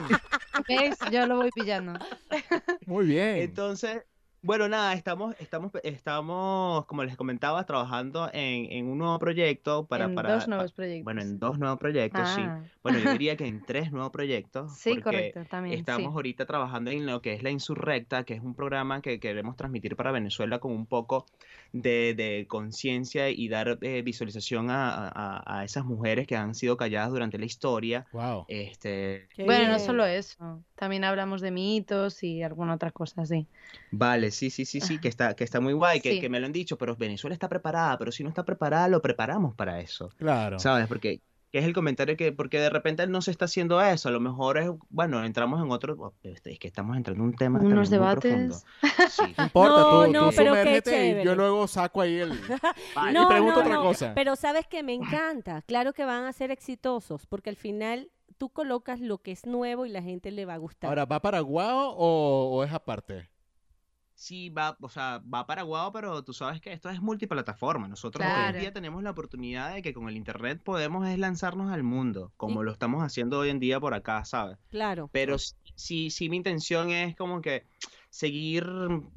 [0.67, 0.99] ¿Ves?
[1.11, 1.93] Yo lo voy pillando.
[2.85, 3.37] Muy bien.
[3.37, 4.03] Entonces,
[4.47, 10.05] bueno, nada, estamos, estamos, estamos, como les comentaba, trabajando en, en un nuevo proyecto para,
[10.05, 11.03] en para, dos nuevos proyectos.
[11.03, 12.39] bueno, en dos nuevos proyectos, sí.
[12.45, 15.77] Ah, Bueno, yo diría que en tres nuevos proyectos, sí, correcto, también.
[15.77, 16.15] estamos sí.
[16.15, 19.97] ahorita trabajando en lo que es la Insurrecta, que es un programa que queremos transmitir
[19.97, 21.25] para Venezuela con un poco
[21.73, 26.77] de, de conciencia y dar eh, visualización a, a- a esas mujeres que han sido
[26.77, 28.07] calladas durante la historia.
[28.11, 28.45] Wow.
[28.47, 30.63] Este, Qué Bueno, no solo eso.
[30.75, 33.47] También hablamos de mitos y alguna otra cosa así.
[33.91, 36.21] Vale, sí, sí, sí, sí, que está, que está muy guay, que, Sí.
[36.21, 39.01] que me lo han dicho, pero Venezuela está preparada, pero si no está preparada, lo
[39.01, 40.59] preparamos para eso, Claro.
[40.59, 40.87] ¿sabes?
[40.87, 41.21] Porque
[41.51, 44.19] que es el comentario que, porque de repente no se está haciendo eso, a lo
[44.19, 47.89] mejor es, bueno, entramos en otro, oh, es que estamos entrando en un tema Unos
[47.89, 48.21] muy debates.
[48.21, 48.55] profundo.
[49.09, 49.33] Sí.
[49.37, 51.23] No importa, No, tú, no, tú pero qué y chévere.
[51.23, 52.31] yo luego saco ahí el...
[52.95, 53.19] Vale.
[53.21, 54.11] y pregunto otra cosa.
[54.13, 55.61] Pero sabes que me encanta.
[55.63, 59.85] Claro que van a ser exitosos, porque al final tú colocas lo que es nuevo
[59.85, 60.89] y la gente le va a gustar.
[60.89, 63.29] Ahora, ¿va para Guau o, o es aparte?
[64.19, 67.87] Sí, va, o sea, va para Guau, pero tú sabes que esto es multiplataforma.
[67.87, 71.71] Nosotros hoy en día tenemos la oportunidad de que con el internet podemos es lanzarnos
[71.71, 74.57] al mundo, como lo estamos haciendo hoy en día por acá, ¿sabes?
[74.69, 75.09] claro.
[75.11, 77.67] Pero s- sí, sí, mi intención es como que
[78.09, 78.65] seguir,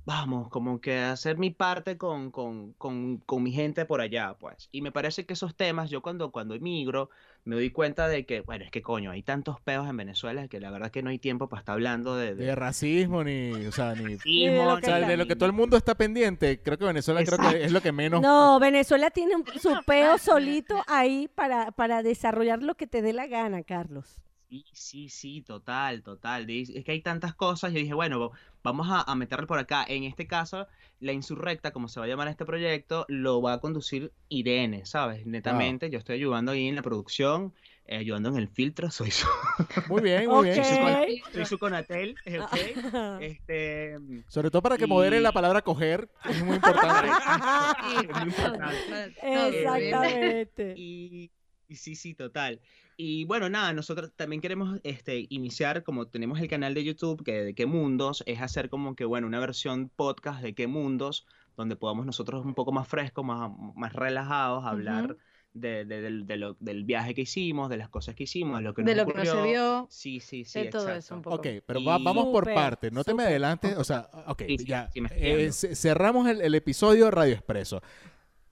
[0.05, 4.69] vamos, como que hacer mi parte con, con, con, con mi gente por allá, pues.
[4.71, 7.09] Y me parece que esos temas, yo cuando, cuando emigro,
[7.45, 10.61] me doy cuenta de que, bueno, es que coño, hay tantos peos en Venezuela que
[10.61, 13.53] la verdad que no hay tiempo para estar hablando de, de De racismo ni...
[13.67, 14.17] O sea, ni...
[14.17, 17.25] De lo O sea, de lo que todo el mundo está pendiente, creo que Venezuela
[17.25, 18.21] creo que es lo que menos...
[18.21, 23.13] No, Venezuela tiene un- su peo solito ahí para, para desarrollar lo que te dé
[23.13, 24.21] la gana, Carlos.
[24.51, 26.45] Sí, sí, sí, total, total.
[26.45, 27.73] De- Es que hay tantas cosas.
[27.73, 28.33] Yo dije, bueno,
[28.65, 29.85] vamos a, a meterle por acá.
[29.89, 30.67] En este caso,
[30.99, 35.25] la insurrecta, como se va a llamar este proyecto, lo va a conducir Irene, ¿sabes?
[35.25, 37.55] Netamente, yo estoy ayudando ahí en la producción,
[37.87, 38.91] eh, ayudando en el filtro.
[38.91, 39.29] Soy su,
[39.89, 40.59] Muy bien, muy bien.
[40.59, 40.65] Ok.
[40.67, 42.51] soy su, soy su Conatel, eh, ¿ok?
[43.23, 43.95] Este,
[44.27, 47.09] Sobre todo para que modere la Y- palabra coger, es muy importante.
[47.89, 49.15] Sí, es muy importante.
[49.23, 49.55] bien.
[49.55, 50.75] Exactamente.
[50.77, 51.31] Y,
[51.69, 52.61] y sí, sí, total.
[53.03, 57.43] Y bueno, nada, nosotros también queremos este, iniciar, como tenemos el canal de YouTube que
[57.45, 61.27] de qué mundos, es hacer como que, bueno, una versión podcast de qué mundos,
[61.57, 65.17] donde podamos nosotros un poco más frescos, más, más relajados, hablar Ujú.
[65.55, 68.65] de, de- del- de lo- del viaje que hicimos, de las cosas que hicimos, de
[68.65, 69.51] lo que De nos lo que no se ocurrió.
[69.81, 69.87] vio.
[69.91, 71.37] Sí, sí, sí, de todo eso un poco.
[71.37, 74.43] Ok, pero va- Y- vamos por Súper, partes, no te me adelantes, o sea, ok,
[74.47, 74.91] Sí, sí, ya.
[74.93, 77.81] sí, eh, cerramos el, el episodio de Radio Expreso.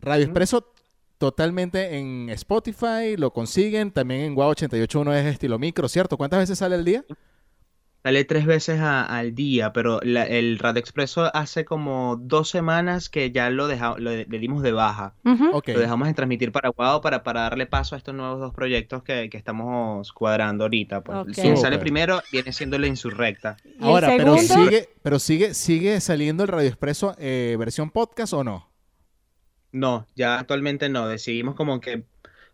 [0.01, 0.25] Radio.
[0.25, 0.73] Expreso
[1.19, 6.17] totalmente en Spotify, lo consiguen, también en Guau 881 es estilo micro, ¿cierto?
[6.17, 7.05] ¿Cuántas veces sale el día?
[8.05, 13.09] Sale tres veces a- al día, pero la- el Radio Expreso hace como dos semanas
[13.09, 15.15] que ya lo, deja- lo de- le dimos de baja.
[15.75, 19.03] Lo dejamos de transmitir para Guau para, para darle paso a estos nuevos dos proyectos
[19.03, 21.03] que, que estamos cuadrando ahorita.
[21.03, 21.37] Pues.
[21.37, 23.57] Quien sale primero viene siendo la insurrecta.
[23.65, 28.33] ¿Y el Ahora, pero sigue, pero sigue, sigue saliendo el Radio Expreso eh, versión podcast
[28.33, 28.68] o no?
[29.73, 31.07] No, ya actualmente no.
[31.09, 32.03] Decidimos como que,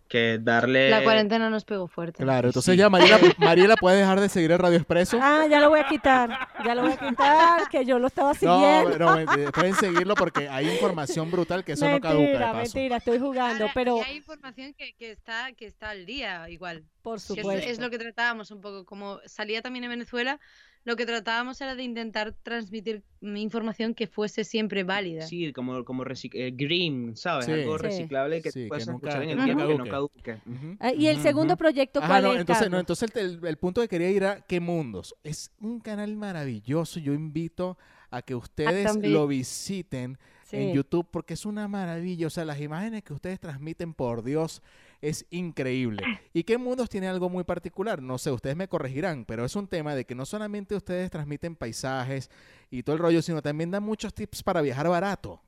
[0.08, 0.90] que darle...
[0.90, 2.22] La cuarentena nos pegó fuerte.
[2.22, 2.78] Claro, entonces Sí.
[2.78, 5.18] ya Mariela, Mariela puede dejar de seguir el Radio Expreso.
[5.22, 6.48] Ah, ya lo voy a quitar.
[6.64, 8.98] Ya lo voy a quitar, que yo lo estaba No, siguiendo.
[8.98, 13.18] no, mentira, pueden seguirlo porque hay información brutal que eso no caduca mentira, mentira, estoy
[13.18, 16.84] jugando, Ahora, pero y hay información que, que está, que está al día igual.
[17.02, 17.70] por es, supuesto.
[17.70, 18.84] es lo que tratábamos un poco.
[18.84, 20.40] Como salía también en Venezuela,
[20.84, 25.22] lo que tratábamos era de intentar transmitir mm, información que fuese siempre válida.
[25.26, 27.46] Sí, como, como eh, green, ¿sabes?
[27.46, 27.52] Sí.
[27.52, 27.82] Algo Sí.
[27.84, 30.36] reciclable que Sí, que nunca- en el tiempo que no caduque.
[30.80, 33.56] Ah, ¿Y el segundo proyecto Ajá, cuál no, es, entonces, no, entonces el, el- el
[33.56, 35.14] punto que quería ir a ¿Qué Mundos?
[35.24, 37.00] Es un canal maravilloso.
[37.00, 37.78] Yo invito
[38.10, 40.56] a que ustedes lo visiten Sí.
[40.58, 42.26] en YouTube porque es una maravilla.
[42.26, 44.62] O sea, las imágenes que ustedes transmiten, por Dios,
[45.08, 46.02] es increíble.
[46.32, 48.00] ¿Y qué mundos tiene algo muy particular?
[48.02, 51.56] No sé, ustedes me corregirán, pero es un tema de que no solamente ustedes transmiten
[51.56, 52.30] paisajes
[52.70, 55.40] y todo el rollo, sino también dan muchos tips para viajar barato.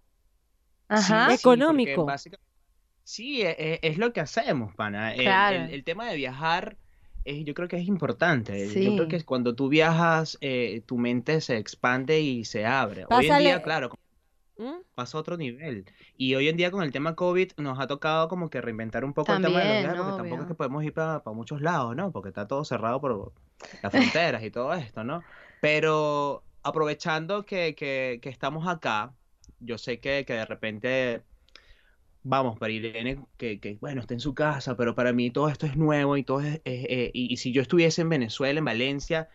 [0.88, 1.32] Ajá.
[1.34, 2.06] Económico.
[3.02, 5.14] Sí, e- e- es, lo que hacemos, pana.
[5.14, 5.56] El, Claro.
[5.64, 6.76] el- el tema de viajar,
[7.24, 8.68] yo creo que es importante.
[8.68, 13.04] Yo creo que cuando tú viajas, eh, tu mente se expande y se abre.
[13.10, 13.90] Hoy en Pásale- día, claro,
[14.58, 14.82] ¿Mm?
[14.94, 15.84] pasa a otro nivel.
[16.16, 19.12] Y hoy en día con el tema COVID nos ha tocado como que reinventar un
[19.14, 20.48] poco el tema de los También, viajes, porque tampoco es obvio.
[20.48, 22.12] que podemos ir para muchos lados, ¿no?
[22.12, 23.34] Porque está todo cerrado por
[23.82, 25.24] las fronteras y todo esto, ¿no?
[25.60, 29.14] Pero aprovechando que, que- que estamos acá,
[29.60, 31.24] yo sé que, que de repente,
[32.22, 35.66] vamos, para Irene, que, que, bueno, está en su casa, pero para mí todo esto
[35.66, 39.28] es nuevo y todo es- y, y si yo estuviese en Venezuela, en Valencia,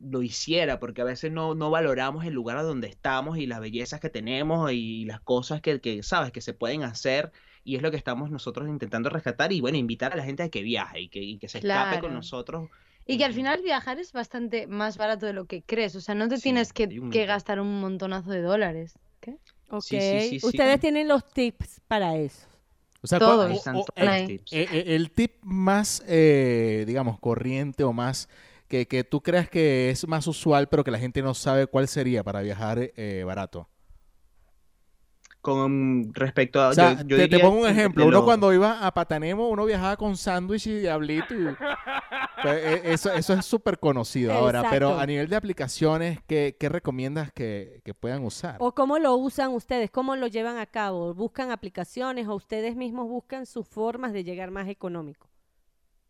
[0.00, 3.60] lo hiciera, porque a veces no, no valoramos el lugar a donde estamos y las
[3.60, 7.32] bellezas que tenemos y las cosas que, que, sabes, que se pueden hacer.
[7.64, 10.48] Y es lo que estamos nosotros intentando rescatar y, bueno, invitar a la gente a
[10.48, 12.14] que viaje y que, y que se escape con Claro.
[12.14, 12.70] nosotros.
[13.06, 15.96] Y que al final viajar es bastante más barato de lo que crees.
[15.96, 18.98] O sea, no te Sí, tienes que, un gastar un montonazo de dólares.
[19.20, 19.36] ¿Qué?
[19.70, 19.82] Ok.
[19.82, 20.46] Sí, sí, sí, sí.
[20.46, 22.46] Ustedes tienen los tips para eso.
[23.02, 23.36] O sea, Todos.
[23.36, 24.26] ¿cuál- Ahí están o- todos el, los Ahí.
[24.26, 24.52] tips.
[24.52, 28.28] eh, eh, el tip más, eh, digamos, corriente o más
[28.68, 31.88] que, que tú creas que es más usual, pero que la gente no sabe cuál
[31.88, 33.68] sería para viajar eh, barato.
[35.40, 36.68] Con respecto a...
[36.70, 38.04] O sea, yo- yo te, pongo un ejemplo.
[38.06, 41.34] Uno cuando iba a Patanemo, uno viajaba con sándwich y diablito.
[41.34, 41.56] y-
[42.42, 44.62] Pues, eh, eso, eso es súper conocido ahora.
[44.70, 48.56] Pero a nivel de aplicaciones, ¿qué, qué recomiendas que, que puedan usar?
[48.60, 49.90] ¿O cómo lo usan ustedes?
[49.90, 51.14] ¿Cómo lo llevan a cabo?
[51.14, 55.27] ¿Buscan aplicaciones o ustedes mismos buscan sus formas de llegar más económico?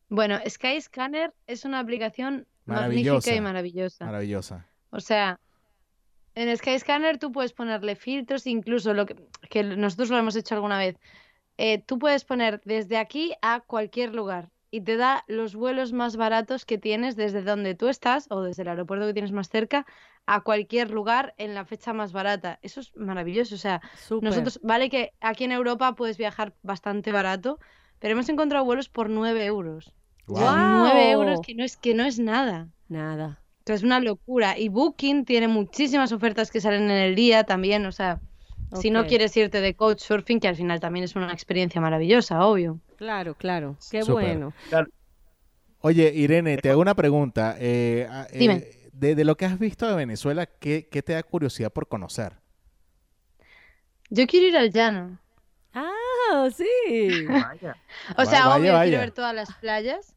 [0.08, 3.12] Bueno, Skyscanner es una aplicación Maravillosa.
[3.12, 4.04] magnífica y maravillosa.
[4.04, 4.66] Maravillosa.
[4.90, 5.40] O sea,
[6.34, 9.16] en Skyscanner tú puedes ponerle filtros, incluso lo que,
[9.50, 10.96] que nosotros lo hemos hecho alguna vez.
[11.56, 16.16] Eh, tú puedes poner desde aquí a cualquier lugar y te da los vuelos más
[16.16, 19.86] baratos que tienes desde donde tú estás o desde el aeropuerto que tienes más cerca
[20.26, 22.58] a cualquier lugar en la fecha más barata.
[22.62, 23.54] Eso es maravilloso.
[23.54, 23.80] O sea,
[24.20, 27.58] nosotros, vale que aquí en Europa puedes viajar bastante barato,
[27.98, 29.94] pero hemos encontrado vuelos por 9 euros.
[30.28, 30.78] Guau.
[30.78, 32.68] 9 euros que no es, que no es nada.
[32.88, 33.40] Nada.
[33.60, 34.58] O sea, es una locura.
[34.58, 37.84] Y Booking tiene muchísimas ofertas que salen en el día también.
[37.86, 38.20] O sea,
[38.80, 42.80] si no quieres irte de couchsurfing, que al final también es una experiencia maravillosa, obvio.
[42.96, 43.76] Claro, claro.
[43.90, 44.36] Qué Súper.
[44.36, 44.52] bueno.
[45.80, 47.56] Oye, Irene, te hago una pregunta.
[47.58, 48.66] Eh, eh, Dime.
[48.92, 52.34] de, de lo que has visto de Venezuela, ¿qué, qué te da curiosidad por conocer?
[54.10, 55.18] Yo quiero ir al llano.
[55.74, 57.26] Ah, sí.
[57.28, 57.76] Vaya.
[58.16, 58.84] O sea, vaya, obvio, vaya.
[58.90, 60.14] quiero ver todas las playas.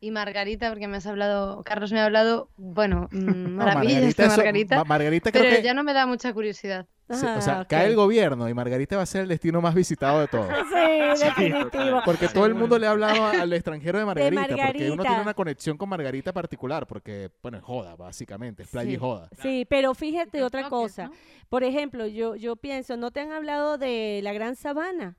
[0.00, 4.24] Y Margarita, porque me has hablado, Carlos me ha hablado, bueno, mm, No, maravillas de
[4.24, 5.62] eso- Margarita, Ma- Margarita creo pero que...
[5.62, 6.86] ya no me da mucha curiosidad.
[7.10, 7.90] sí, o sea, Ah, cae ok.
[7.90, 10.46] el gobierno y Margarita va a ser el destino más visitado de todos.
[11.18, 12.00] Sí, definitivo.
[12.04, 15.02] Porque todo el mundo le ha hablado al extranjero de Margarita, porque uno Margarita.
[15.02, 19.28] tiene una conexión con Margarita particular, porque, bueno, es joda, básicamente, es playa y joda.
[19.42, 21.10] Sí, pero fíjate otra cosa.
[21.48, 25.16] Por ejemplo, yo, yo pienso, ¿no te han hablado de la Gran Sabana?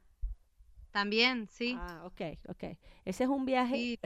[0.91, 1.75] También, sí.
[1.79, 2.63] Ah, ok, ok.
[3.05, 3.99] Ese es un viaje Sí,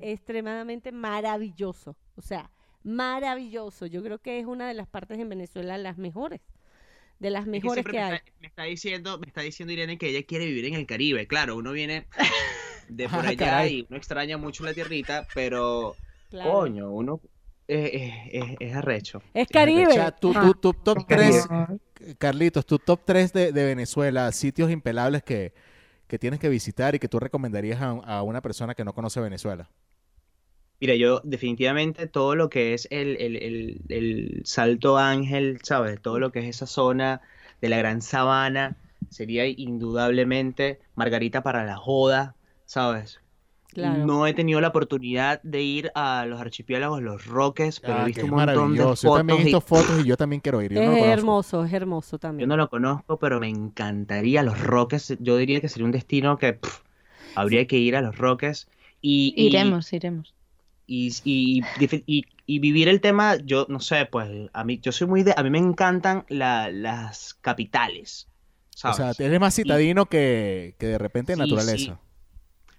[0.00, 1.96] extremadamente maravilloso.
[2.16, 2.50] O sea,
[2.82, 3.86] maravilloso.
[3.86, 6.40] Yo creo que es una de las partes en Venezuela las mejores.
[7.20, 8.14] De las Es que mejores que me, hay.
[8.16, 11.26] Está, me está diciendo, me está diciendo Irene que ella quiere vivir en el Caribe.
[11.26, 12.06] Claro, uno viene
[12.88, 13.74] de por Ah, allá caray.
[13.80, 15.94] y uno extraña mucho la tierrita, pero
[16.30, 16.52] Claro.
[16.52, 17.20] coño, uno
[17.68, 19.22] es, es, es- es arrecho.
[19.32, 19.46] Es.
[19.48, 19.86] Caribe.
[19.86, 20.42] O sea, tu, Ah.
[20.42, 21.40] tu- tu top Caribe.
[21.96, 25.54] 3, Carlitos, tu top 3 de, de Venezuela, sitios impelables que,
[26.06, 29.68] que tienes que visitar y que tú recomendarías a, una persona que no conoce Venezuela.
[30.80, 36.00] Mira, yo definitivamente todo lo que es el, el, el, el Salto Ángel, ¿sabes?
[36.00, 37.22] Todo lo que es esa zona
[37.60, 38.76] de la Gran Sabana,
[39.08, 42.34] sería indudablemente Margarita para la joda,
[42.66, 43.20] ¿sabes?
[43.74, 44.06] Claro.
[44.06, 48.06] No he tenido la oportunidad de ir a los archipiélagos Los Roques, pero Ah, he
[48.06, 49.08] visto un montón de maravilloso.
[49.08, 50.72] Yo también he fotos y visto fotos y yo también quiero ir.
[50.72, 52.48] Yo es hermoso, es hermoso yo también.
[52.48, 55.16] no lo conozco, pero me encantaría Los Roques.
[55.20, 56.80] Yo diría que sería un destino que pff,
[57.34, 58.68] habría que ir a Los Roques
[59.00, 60.34] y, y- Iremos, iremos.
[60.86, 64.92] y, y, difi- y- y vivir el tema, yo no sé, pues a mí, yo
[64.92, 68.28] soy muy de, a mí me encantan la- las capitales,
[68.84, 72.00] O sea, eres más citadino que, que de repente Sí, naturaleza.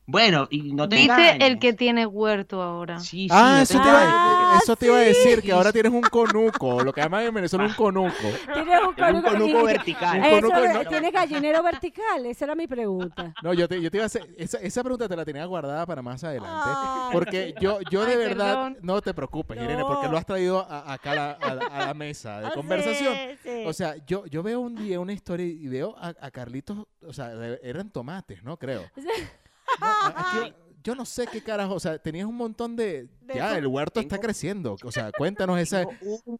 [0.07, 2.99] Bueno, y no te Dice el que tiene huerto ahora.
[2.99, 5.91] Sí, sí, Ah, no eso te, iba, eso te iba a decir, que ahora tienes
[5.91, 8.13] un conuco, lo que llaman en Venezuela un conuco.
[8.53, 10.21] Tienes un conuco- vertical.
[10.21, 12.25] Un conuco no- ¿Tienes gallinero vertical?
[12.27, 13.33] Esa era mi pregunta.
[13.41, 15.85] No, yo te, yo te iba a hacer, esa, esa pregunta te la tenía guardada
[15.87, 16.55] para más adelante.
[16.63, 17.09] Ay.
[17.11, 18.77] Porque yo, yo de Ay, verdad, perdón.
[18.81, 21.85] no te preocupes, Irene, porque lo has traído a- acá a la, a la- a
[21.87, 23.13] la mesa de Ah, conversación.
[23.15, 23.63] sí, sí.
[23.65, 27.11] O sea, yo, yo veo un día una historia y veo a, a Carlitos, o
[27.13, 27.31] sea,
[27.63, 28.57] eran tomates, ¿no?
[28.57, 28.83] Creo.
[29.79, 30.53] No, a- aquí-
[30.83, 33.07] yo no sé qué carajo, o sea, tenías un montón de...
[33.21, 34.75] De Ya, eso- el huerto está creciendo.
[34.83, 35.83] O sea, cuéntanos esa...
[36.01, 36.39] Un,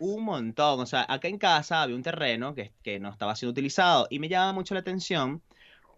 [0.00, 0.80] un montón.
[0.80, 4.18] O sea, acá en casa había un terreno que, que no estaba siendo utilizado y
[4.18, 5.42] me llama mucho la atención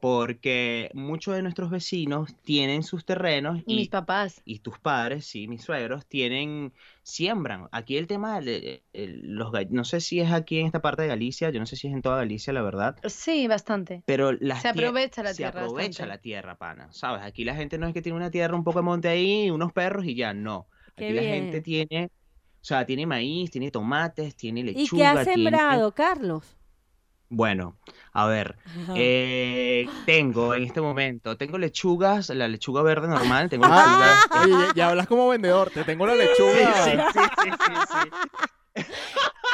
[0.03, 4.43] porque muchos de nuestros vecinos tienen sus terrenos Y mis y, papás.
[4.45, 6.73] y tus padres, sí, mis suegros, tienen,
[7.05, 7.69] siembran.
[7.71, 11.09] Aquí el tema de el- los no sé si es aquí en esta parte de
[11.09, 14.03] Galicia, yo no sé si es en toda Galicia, la verdad, Sí, bastante.
[14.05, 16.07] pero las Se aprovecha la se tierra aprovecha bastante.
[16.07, 17.23] la tierra, pana, ¿sabes?
[17.23, 19.73] Aquí la gente no es que tiene una tierra, un poco de monte ahí, unos
[19.73, 20.67] perros y ya, no.
[20.97, 25.19] Qué Aquí la gente tiene, o sea, tiene maíz, tiene tomates, tiene ¿Y lechuga, qué
[25.21, 26.57] has tiene- sembrado, Carlos?
[27.35, 27.78] Bueno,
[28.12, 28.59] a ver,
[28.95, 34.74] eh, tengo en este momento, tengo lechugas, la lechuga verde normal, tengo Ah, lechugas.
[34.74, 36.53] ya hablas como vendedor, te tengo la lechuga.
[36.53, 38.11] sí, sí, sí, sí, sí.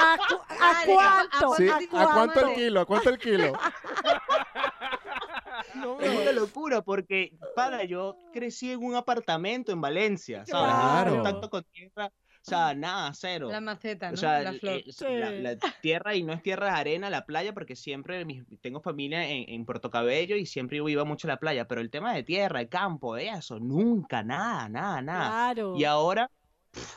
[0.01, 1.53] ¿A, cu- a Dale, cuánto?
[1.55, 2.81] Sí, ¿A ¿A cuánto el kilo?
[2.81, 3.53] ¿A cuánto el kilo?
[5.75, 6.21] No, Es no.
[6.21, 10.75] una locura porque, para, yo crecí en un apartamento en Valencia, ¿sabes?
[10.75, 11.13] No Claro.
[11.13, 12.11] tuve contacto con tierra,
[12.49, 13.49] o sea, nada, cero.
[13.51, 14.15] La maceta, ¿no?
[14.15, 14.79] O sea, la flor.
[14.79, 18.45] eh, la, la tierra y no es tierra, es arena, la playa, porque siempre mis-
[18.61, 21.81] tengo familia en, en Puerto Cabello y siempre yo iba mucho a la playa, pero
[21.81, 25.29] el tema de tierra, el campo, eso, nunca, nada, nada, nada.
[25.55, 25.77] Claro.
[25.77, 26.31] Y ahora,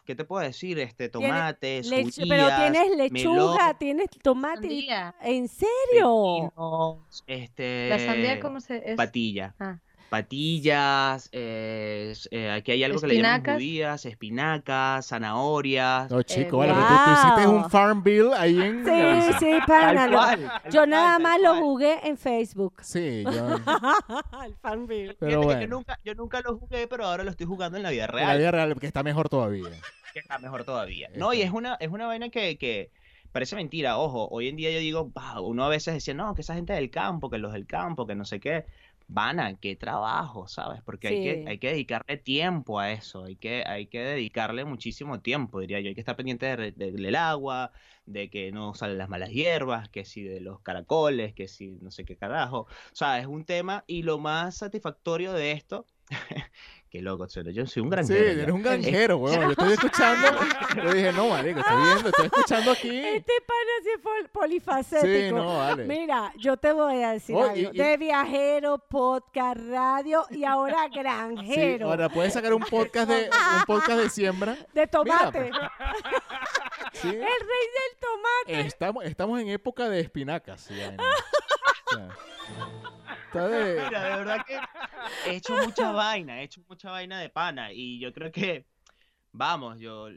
[0.06, 0.80] ¿qué te puedo decir?
[0.80, 4.62] Este, tomates, pero tienes lechuga, melón, tienes tomate.
[4.62, 5.16] Sandía.
[5.22, 6.52] ¿En serio?
[6.56, 8.96] pepinos, este, ¿La sandía cómo se es?
[8.98, 9.56] patilla.
[9.60, 9.80] Ah.
[10.12, 13.56] Patillas, eh, eh, aquí hay algo que le llaman Espinacas.
[13.56, 16.12] judías, espinacas, zanahorias.
[16.12, 17.56] No, chico, Eh, vale, pero tú, tú hiciste wow.
[17.56, 20.12] un farm bill ahí en Sí, sí, cual, tal
[20.66, 22.82] Yo cual, nada más lo jugué en Facebook.
[22.82, 23.32] Sí, yo...
[24.46, 25.16] El Farmville.
[25.20, 27.78] Pero Fíjate que yo bueno, nunca, yo nunca lo jugué, pero ahora lo estoy jugando
[27.78, 29.70] en la vida en la real, vida real, que está mejor todavía.
[30.14, 31.10] que está mejor todavía.
[31.16, 31.48] No, y Este.
[31.48, 32.92] es una, es una vaina que, que
[33.32, 36.42] parece mentira, ojo, hoy en día yo digo, "Bah", uno a veces decía, no, que
[36.42, 38.66] esa gente del campo, que los del campo, que no sé qué.
[39.14, 40.82] Vana, qué trabajo, ¿sabes?
[40.84, 45.22] Porque hay que, hay que dedicarle tiempo a eso, hay que, hay que dedicarle muchísimo
[45.22, 45.90] tiempo, diría yo.
[45.90, 47.72] Hay que estar pendiente de de- del agua,
[48.06, 51.92] de que no salen las malas hierbas, que si de los caracoles, que si no
[51.92, 52.62] sé qué carajo.
[52.62, 55.86] O sea, es un tema y lo más satisfactorio de esto,
[56.90, 58.26] qué loco, Chelo, yo soy un Sí, granjero.
[58.36, 58.42] ya.
[58.44, 59.42] eres un granjero, weón.
[59.42, 60.28] Yo estoy escuchando.
[60.84, 62.98] Yo dije, no, marico, estoy viendo, estoy escuchando aquí.
[63.00, 65.08] Este pana sí es pol- polifacético.
[65.08, 65.86] Sí, no, vale.
[65.86, 67.56] Mira, yo te voy a decir Oh, algo.
[67.56, 71.90] y- y- De viajero, podcast, radio y ahora Sí, granjero.
[71.90, 74.58] ahora puedes sacar un podcast de un podcast de siembra.
[74.74, 75.44] de tomate.
[75.44, 75.72] Mira,
[76.94, 77.08] Sí.
[77.08, 78.68] El rey del tomate.
[78.68, 80.70] Estamos, estamos en época de espinacas.
[80.70, 81.04] y vaina.
[81.86, 82.10] O sea,
[83.34, 84.60] Está de- Mira, de verdad que
[85.26, 88.66] he hecho mucha vaina, he hecho mucha vaina de pana y yo creo que,
[89.32, 90.10] vamos, yo,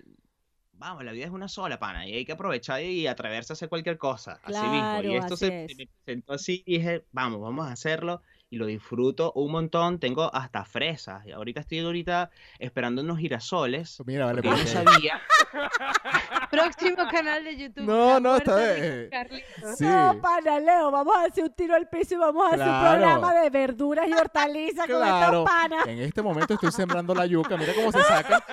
[0.72, 3.68] vamos, la vida es una sola, pana, y hay que aprovechar y atreverse a hacer
[3.68, 4.90] cualquier cosa, así mismo.
[4.90, 5.70] Claro, Y esto así se, es.
[5.72, 8.20] se me presentó así y dije, vamos, vamos a hacerlo
[8.51, 14.01] y lo disfruto un montón, tengo hasta fresas y ahorita estoy ahorita esperando unos girasoles.
[14.07, 15.20] Mira, vale, porque yo no sabía.
[16.51, 17.84] Próximo canal de YouTube.
[17.84, 19.09] No, no, está bien.
[19.11, 19.76] Carlitos.
[19.78, 19.84] Sí.
[19.84, 22.64] No, pana, Leo, vamos a hacer un tiro al piso y vamos a hacer un
[22.66, 22.90] Claro.
[23.01, 25.24] programa de verduras y hortalizas con Claro.
[25.42, 25.86] estos panas.
[25.88, 27.57] En este momento estoy sembrando la yuca.
[27.57, 28.45] Mira cómo se saca.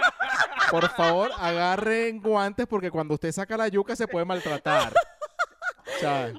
[0.71, 4.93] Por favor, agarren guantes porque cuando usted saca la yuca se puede maltratar.
[4.93, 6.31] O sea,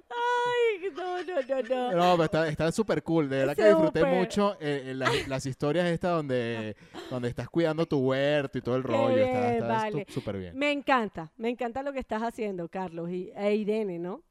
[0.97, 1.93] no, no, no, no.
[1.93, 3.29] no, pero está, está súper cool.
[3.29, 6.77] De verdad que disfruté mucho eh, eh, las, las historias estas donde,
[7.11, 9.17] donde estás cuidando tu huerto y todo el rollo.
[9.19, 10.07] Está, bien, está vale.
[10.09, 10.59] súper bien.
[10.59, 14.23] Me encanta, me encanta lo que estás haciendo, Carlos, y, e Irene, ¿no?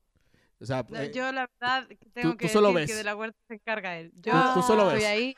[0.59, 2.91] O sea, No, eh, Yo la verdad tengo tú que solo decir ves.
[2.91, 4.11] que de la huerta se encarga él.
[4.17, 5.07] Yo Tú- tú solo estoy ves.
[5.09, 5.35] ahí,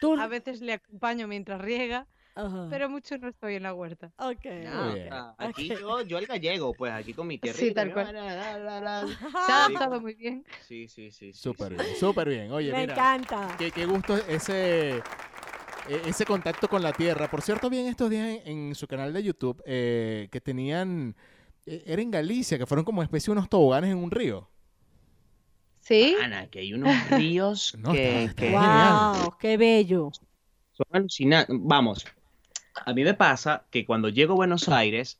[0.00, 0.18] Tú...
[0.18, 2.66] a veces le acompaño mientras riega, Ajá.
[2.70, 4.10] pero mucho no estoy en la huerta.
[4.16, 4.44] Ok.
[4.64, 5.10] No, bien.
[5.36, 7.58] aquí yo, yo el gallego, pues aquí con mi tierra.
[7.58, 8.06] Sí, tal cual.
[9.46, 10.44] Se ha adaptado muy bien.
[10.66, 11.32] Sí, sí, sí.
[11.32, 11.84] sí, súper sí.
[11.84, 12.52] bien, súper bien.
[12.52, 12.94] Oye, me mira.
[12.94, 13.54] encanta.
[13.58, 17.28] Qué, qué gusto ese, e- ese contacto con la tierra.
[17.30, 21.14] Por cierto, vi en estos días en, en su canal de YouTube eh, que tenían,
[21.66, 24.48] eh, era en Galicia, que fueron como especie de unos toboganes en un río.
[25.80, 26.16] ¿Sí?
[26.22, 29.22] Ana, que hay unos ríos No, que, está- que está genial.
[29.24, 30.10] Wow, qué bello.
[30.72, 31.56] son alucinantes.
[31.60, 32.06] Vamos,
[32.74, 35.18] a mí me pasa que cuando llego a Buenos Aires,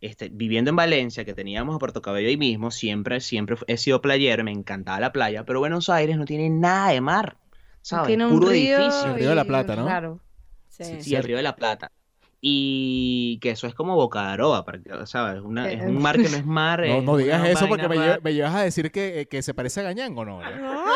[0.00, 4.00] este, viviendo en Valencia, que teníamos a Puerto Cabello ahí mismo, siempre, siempre he sido
[4.00, 7.36] playero, me encantaba la playa, pero Buenos Aires no tiene nada de mar,
[7.82, 8.08] ¿sabes?
[8.08, 8.78] Tiene un Puro río.
[8.78, 9.10] edificio.
[9.10, 9.84] El Río de la y- Plata, ¿no?
[9.84, 10.20] Claro.
[10.68, 10.84] Sí.
[10.84, 11.92] Sí, Sí, el Río de la Plata.
[12.44, 14.64] Y que eso es como Boca de Aroa,
[15.04, 15.40] ¿sabes?
[15.42, 16.80] Una- es Eh, un mar que no es mar.
[16.80, 18.16] No, es no digas eso porque me, rara.
[18.16, 20.40] lle- me llevas a decir que, eh, que se parece a Gañango, ¿no?
[20.40, 20.46] ¿no?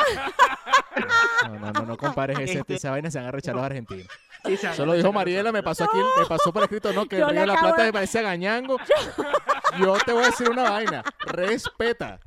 [1.47, 4.07] No, no, no, no compares ese, Este- esa vaina, se van a rechazar los argentinos.
[4.47, 7.23] Sí, se Solo dijo Mariela, me pasó aquí, me pasó por escrito, no, que el
[7.25, 8.77] Río le de la acabo Plata de- me parece a Gañango.
[9.79, 12.19] Yo te voy a decir una vaina, respeta.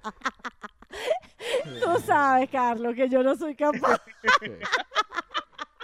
[1.64, 4.02] Tú sabes, Carlos, que yo no soy capaz.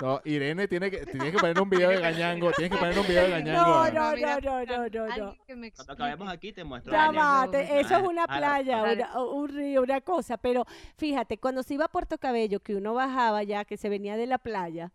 [0.02, 3.08] No, Irene tiene que, tienes que poner un video de Gañango, tienes que poner un
[3.08, 3.62] video de Gañango.
[3.62, 5.46] No, no, mira, no, no, no, no, alguien no.
[5.48, 5.92] que me Cuando explique.
[5.94, 6.92] acabemos aquí te muestro.
[6.92, 7.22] Ya Gañango.
[7.46, 9.04] va, te- eso es una playa, dale.
[9.06, 10.66] una- un río, una cosa, pero
[10.98, 14.28] fíjate, cuando se iba a Puerto Cabello, que uno bajaba ya, que se venía de
[14.28, 14.92] la playa,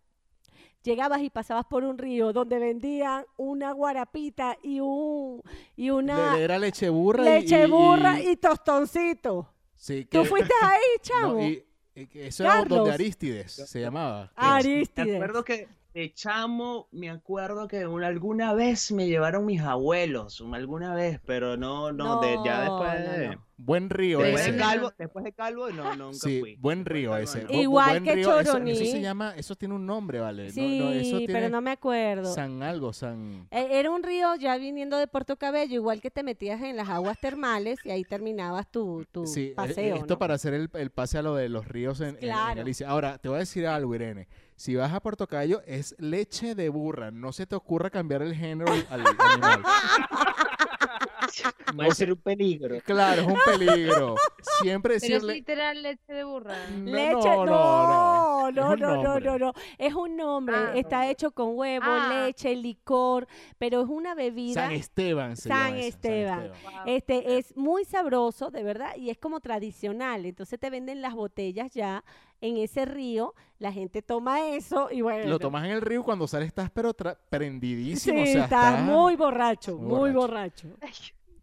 [0.83, 5.43] llegabas y pasabas por un río donde vendían una guarapita y un
[5.77, 9.53] y una Le- Era leche burra y- leche y, burra y- y tostoncito.
[9.77, 11.41] sí, ¿Tú que- fuiste ahí, no, chamo?
[11.43, 11.65] y-
[11.95, 12.79] y eso era Carlos.
[12.79, 14.33] donde Aristides se llamaba.
[14.37, 15.15] Me Aristides.
[15.17, 20.55] acuerdo que de chamo, me acuerdo que una- alguna vez me llevaron mis abuelos, un-
[20.55, 23.47] alguna vez, pero no, no, de, ya No, después no, de, no.
[23.63, 24.53] Buen río después ese.
[24.53, 26.57] de calvo, después de calvo, no, nunca Sí, fui.
[26.57, 27.45] buen río calvo, ese.
[27.45, 27.51] no.
[27.53, 28.71] Igual buen que río, eso- Choroní.
[28.73, 30.47] Eso, se llama, eso tiene un nombre, ¿vale?
[30.47, 32.33] No- Sí, no, eso pero no me acuerdo.
[32.35, 33.47] San algo, San...
[33.51, 36.89] Eh, Era un río ya viniendo de Puerto Cabello, igual que te metías en las
[36.89, 39.97] aguas termales y ahí terminabas tu, tu Sí, eh, paseo.
[39.97, 40.19] esto ¿no?
[40.19, 42.57] para hacer el, el pase a lo de los ríos en, Claro.
[42.57, 42.89] Galicia.
[42.89, 44.27] Ahora, te voy a decir algo, Irene.
[44.57, 47.11] Si vas a Puerto Cayo, es leche de burra.
[47.11, 49.63] No se te ocurra cambiar el género al animal.
[51.77, 52.77] Puede se- ser un peligro.
[52.85, 54.15] Claro, es un peligro.
[54.63, 56.57] Siempre Pero es literal leche de burra.
[56.71, 58.77] No, Leche, no, no, no,
[59.21, 59.53] no, es no.
[59.79, 62.25] Es un nombre, Ah, está hecho con huevo, Ah.
[62.27, 63.27] leche, licor,
[63.59, 64.55] pero es una bebida.
[64.63, 66.49] San Esteban se San llama esa, Esteban.
[66.63, 66.73] Wow.
[66.87, 70.27] Este es muy sabroso, de verdad, y es como tradicional.
[70.27, 72.05] Entonces te venden las botellas ya
[72.41, 75.29] en ese río, la gente toma eso y bueno.
[75.29, 78.23] Lo tomas en el río cuando sales estás pero tra- Sí, prendidísimo.
[78.23, 80.69] o sea, estás estás- muy borracho, muy muy borracho.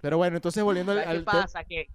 [0.02, 1.64] Pero bueno, entonces volviendo al, ¿Sabes qué al tema- pasa?
[1.64, 1.90] Que,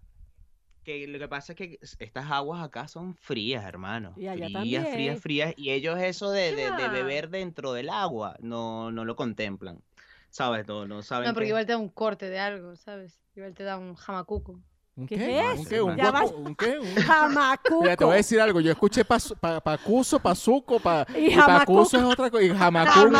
[0.85, 4.15] que lo que pasa es que estas aguas acá son frías, hermano.
[4.17, 4.87] Y allá frías, también.
[4.87, 5.55] frías, frías.
[5.57, 9.83] Y ellos eso de, de, beber dentro del agua no, no lo contemplan.
[10.31, 10.67] ¿Sabes?
[10.67, 13.23] No, no saben No, porque que- igual te da un corte de algo, ¿sabes?
[13.35, 14.59] Igual te da un jamacuco.
[14.95, 15.53] ¿Un ¿Qué qué?
[15.53, 15.81] es ¿Un qué?
[15.83, 16.27] ¿Un Ya guapo?
[16.27, 16.79] vas- ¿Un qué?
[16.79, 17.81] Un- Jamacuco.
[17.83, 18.61] Mira, te voy a decir algo.
[18.61, 21.59] Yo escuché pasu- pa, pacuso, pazuco, pa, Y y jamacuco.
[21.81, 22.43] pacuso es otra cosa.
[22.43, 23.19] Y jamacuco.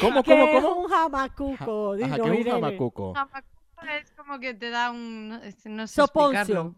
[0.00, 1.92] ¿Cómo, ¿Qué cómo, es un jamacuco?
[1.94, 2.50] Ajá, Dinos, ¿qué es un Irene.
[2.50, 3.14] jamacuco?
[3.14, 3.46] Jamacuco
[3.98, 6.40] es como que te da un, no, es- no sé Soponcio.
[6.40, 6.74] explicarlo.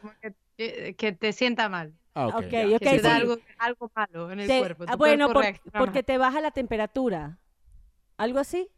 [0.00, 1.92] Como que, que- que te sienta mal.
[2.14, 2.34] Ah, ok.
[2.36, 2.66] Ok, ya.
[2.66, 3.16] ok, que te da sí.
[3.20, 4.84] algo, algo malo en el Te- cuerpo.
[4.86, 7.38] ah, tu bueno, cuerpo por- reacciona porque te baja la temperatura.
[8.16, 8.68] ¿Algo así?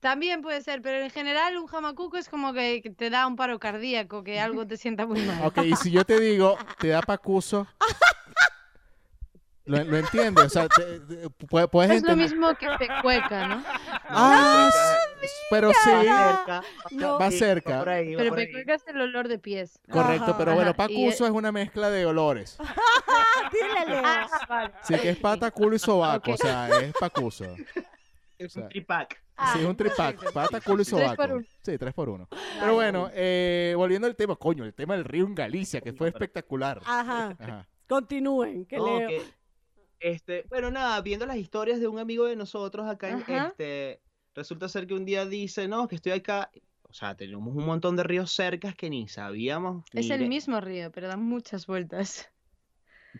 [0.00, 3.34] También puede ser, pero en general un jamacuco es como que, que te da un
[3.36, 5.44] paro cardíaco, que algo te sienta muy mal.
[5.44, 7.66] Ok, y si yo te digo, te da pacuso,
[9.64, 12.30] Lo, lo entiendes, o sea, te- te- pu- puedes Es lo entender.
[12.30, 13.64] mismo que pecueca, ¿no?
[14.08, 16.02] Ah, No, pero sí, va
[16.36, 16.62] cerca.
[16.92, 17.18] No.
[17.18, 17.78] va Sí, cerca.
[17.80, 19.80] por ahí, va Pero pecueca es el olor de pies.
[19.90, 20.38] Correcto, Ajá.
[20.38, 22.58] pero bueno, Ajá, y- pacuso es una mezcla de olores.
[23.52, 24.02] Dile, Leo.
[24.48, 24.72] vale.
[24.84, 27.46] Sí, que es pata, culo y sobaco, o sea, es pacuso.
[28.38, 29.14] Es un tripack.
[29.16, 31.40] Sí, Ah, es un tripack, pata, culo y sobaco.
[31.62, 32.26] Sí, tres por uno.
[32.58, 36.08] Pero bueno, eh, volviendo al tema, coño, el tema del río en Galicia, que fue
[36.08, 36.80] espectacular.
[36.86, 37.36] Ajá.
[37.38, 37.68] Ajá.
[37.86, 39.22] Continúen, que No, Leo.
[40.00, 43.46] este, bueno, nada, viendo las historias de un amigo de nosotros acá, en, Ajá.
[43.48, 44.00] este,
[44.34, 46.50] resulta ser que un día dice, no, que estoy acá,
[46.82, 50.90] o sea, tenemos un montón de ríos cercas que ni sabíamos, Es el mismo río,
[50.92, 52.30] pero da muchas vueltas.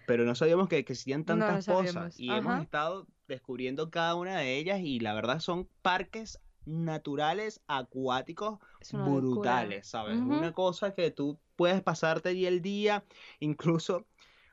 [0.07, 2.19] pero no sabíamos que, que existían No tantas cosas.
[2.19, 8.59] Y hemos estado descubriendo cada una de ellas y la verdad son parques naturales acuáticos
[8.93, 10.19] brutales, ¿sabes?
[10.19, 10.35] Ujú.
[10.35, 13.05] Una cosa que tú puedes pasarte allí el día,
[13.41, 14.07] incluso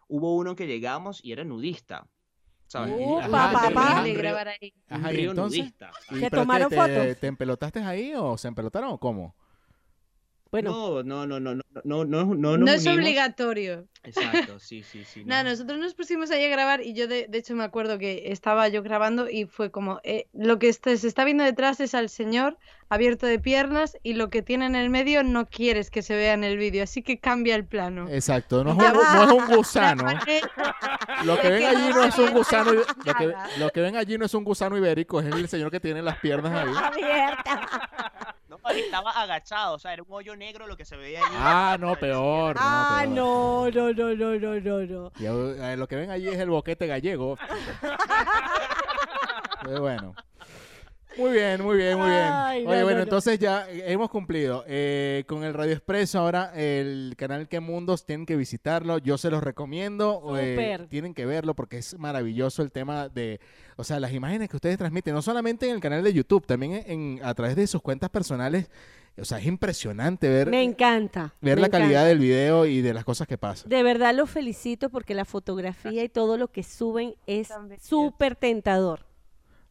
[0.08, 2.08] hubo uno que llegamos y era nudista,
[2.68, 2.94] ¿sabes?
[3.22, 4.04] Ajá, papá.
[4.08, 4.74] grabar ahí.
[4.88, 5.92] Ajá, y entonces, nudista.
[6.12, 7.20] ¿Y ¿Que pero tomaron te, fotos?
[7.20, 9.36] ¿Te empelotaste ahí o se empelotaron o cómo?
[10.54, 13.00] Bueno, No, no, no, no, no, no, no, no, es unimos.
[13.00, 13.88] obligatorio.
[14.04, 15.24] Exacto, sí, sí, sí.
[15.26, 15.50] Nada, no.
[15.50, 18.68] nosotros nos pusimos ahí a grabar y yo de, de hecho me acuerdo que estaba
[18.68, 22.10] yo grabando y fue como, eh, lo que este- se está viendo detrás es al
[22.10, 22.58] señor
[22.90, 26.34] abierto de piernas y lo que tiene en el medio no quieres que se vea
[26.34, 28.08] en el vídeo, así que cambia el plano.
[28.10, 30.04] Exacto, no es un, no es un gusano.
[31.26, 34.26] Lo que ven allí no es un gusano, lo que, lo que ven allí no
[34.26, 36.74] es un gusano ibérico, es el señor que tiene las piernas ahí.
[36.76, 38.36] abierta.
[38.72, 41.36] Estaba agachado, o sea, era un hoyo negro lo que se veía allí.
[41.38, 42.56] Ah, no, peor.
[42.60, 45.12] Ah, no, no, no, no, no, no, no.
[45.20, 47.38] Y, eh, lo que ven allí es el boquete gallego.
[49.64, 50.16] Pero bueno.
[51.18, 52.22] Muy bien, muy bien, muy bien.
[52.32, 53.04] Ay, Oye, no, bueno, no.
[53.04, 54.64] entonces ya eh, hemos cumplido.
[54.68, 58.98] Eh, con el Radio Expreso ahora, el canal Que Mundos, tienen que visitarlo.
[58.98, 60.22] Yo se los recomiendo.
[60.40, 63.40] eh, tienen que verlo porque es maravilloso el tema de,
[63.76, 66.84] o sea, las imágenes que ustedes transmiten, no solamente en el canal de YouTube, también
[66.88, 68.70] en, a través de sus cuentas personales.
[69.16, 71.36] O sea, es impresionante ver, Me encanta.
[71.40, 72.08] ver me la calidad encanta.
[72.08, 73.70] del video y de las cosas que pasan.
[73.70, 77.50] De verdad los felicito porque la fotografía y todo lo que suben es
[77.80, 79.06] súper tentador.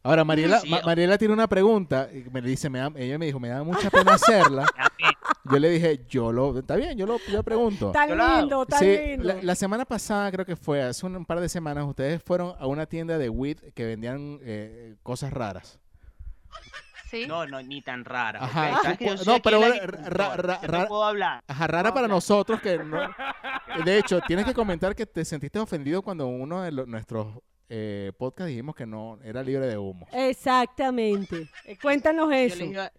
[0.03, 2.09] Ahora, Mariela, Sí, Ma- Mariela tiene una pregunta.
[2.13, 4.65] y Me dice, me da- ella me dijo, me da mucha pena hacerla.
[5.45, 7.91] Yo le dije, yo lo, está bien, yo lo yo pregunto.
[7.91, 8.39] Tan la hago.
[8.41, 9.23] lindo, tan Sí, lindo.
[9.25, 12.65] la, la semana pasada, creo que fue, hace un, par de semanas, ustedes fueron a
[12.65, 15.79] una tienda de weed que vendían eh, cosas raras.
[17.11, 17.25] Sí.
[17.27, 18.39] No, no, ni tan rara.
[18.43, 18.79] Ajá.
[18.83, 21.43] ¿Sabes que yo No, pero el ra- agricultor, ra- ra- yo ra- no puedo hablar.
[21.47, 22.97] Ajá, rara para nosotros que no...
[23.85, 27.27] De hecho, tienes que comentar que te sentiste ofendido cuando uno de lo- nuestros
[27.69, 30.07] eh, podcasts dijimos que no era libre de humo.
[30.11, 31.49] Exactamente.
[31.65, 32.55] Eh, Cuéntanos Yo eso.
[32.57, 32.91] les, iba-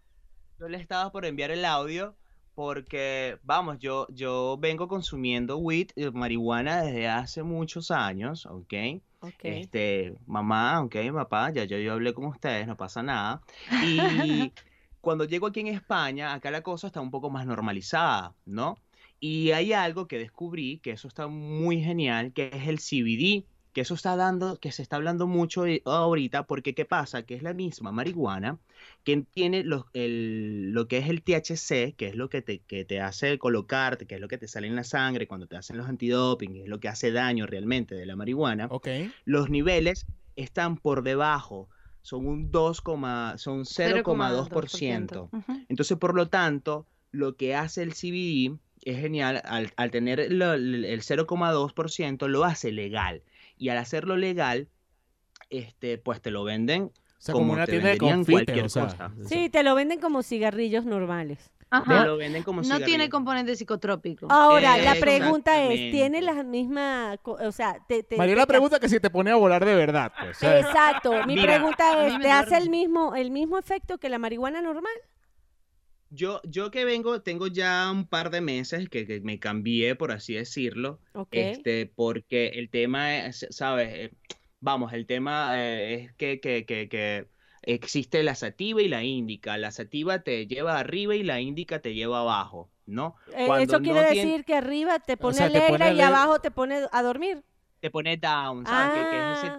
[0.59, 2.15] yo les estaba por enviar el audio
[2.55, 8.73] porque, vamos, yo, yo vengo consumiendo weed, eh, marihuana desde hace muchos años, ¿ok?
[9.21, 9.33] Ok.
[9.43, 13.43] Este, mamá, ok, papá, ya yo, yo hablé con ustedes, no pasa nada.
[13.85, 13.99] Y
[15.01, 18.77] cuando llego aquí en España, acá la cosa está un poco más normalizada, ¿no?
[19.19, 23.81] Y hay algo que descubrí, que eso está muy genial, que es el CBD, que
[23.83, 27.25] eso está dando, que se está hablando mucho de- ahorita, porque ¿qué pasa?
[27.27, 28.59] Que es la misma marihuana
[29.03, 32.85] que tiene los- el- lo que es el THC, que es lo que te, que
[32.85, 35.77] te hace colocarte, que es lo que te sale en la sangre cuando te hacen
[35.77, 38.69] los antidoping, es lo que hace daño realmente de la marihuana
[39.25, 40.07] los niveles
[40.37, 41.69] están por debajo,
[42.01, 42.81] son un 2,
[43.37, 45.29] son 0,2%.
[45.33, 45.53] Ujú.
[45.69, 50.53] Entonces, por lo tanto, lo que hace el CBD es genial, al, al tener lo-
[50.55, 53.23] el, el 0,2% lo hace legal.
[53.57, 54.69] Y al hacerlo legal,
[55.51, 56.85] este, pues te lo venden.
[56.85, 56.91] O
[57.25, 59.13] sea, Como como una te tienda de cualquier o sea, cosa.
[59.27, 61.39] Sí, te lo venden como cigarrillos normales.
[61.59, 62.05] Te Ajá.
[62.05, 64.27] lo venden como No tiene componente psicotrópico.
[64.31, 65.91] Ahora, la pregunta es.
[65.91, 69.37] ¿tiene la misma, o sea, te, te- Mariela te- pregunta que si te pone a
[69.37, 70.13] volar de verdad.
[70.21, 70.41] Pues.
[70.43, 74.61] Exacto, mi Mira, pregunta es, ¿te hace el mismo, el mismo efecto que la marihuana
[74.61, 74.93] normal?
[76.15, 80.13] Yo, yo que vengo, tengo ya un par de meses que, que me cambié, por
[80.13, 81.01] así decirlo.
[81.15, 81.29] Ok.
[81.33, 83.89] Este, porque el tema es, ¿sabes?
[83.93, 84.11] Eh,
[84.61, 87.29] Vamos, el tema eh, es que, que, que, que
[87.63, 89.59] existe la sativa y la índica.
[89.59, 93.15] La sativa te lleva arriba y la índica te lleva abajo, ¿no?
[93.37, 95.95] Eh, Cuando eso quiere no decir tiene- que arriba te pone sea, te alegre pone
[95.95, 97.43] y abajo te pone a dormir.
[97.81, 99.05] Te pone down, ¿sabes?
[99.05, 99.53] Que- que es ese,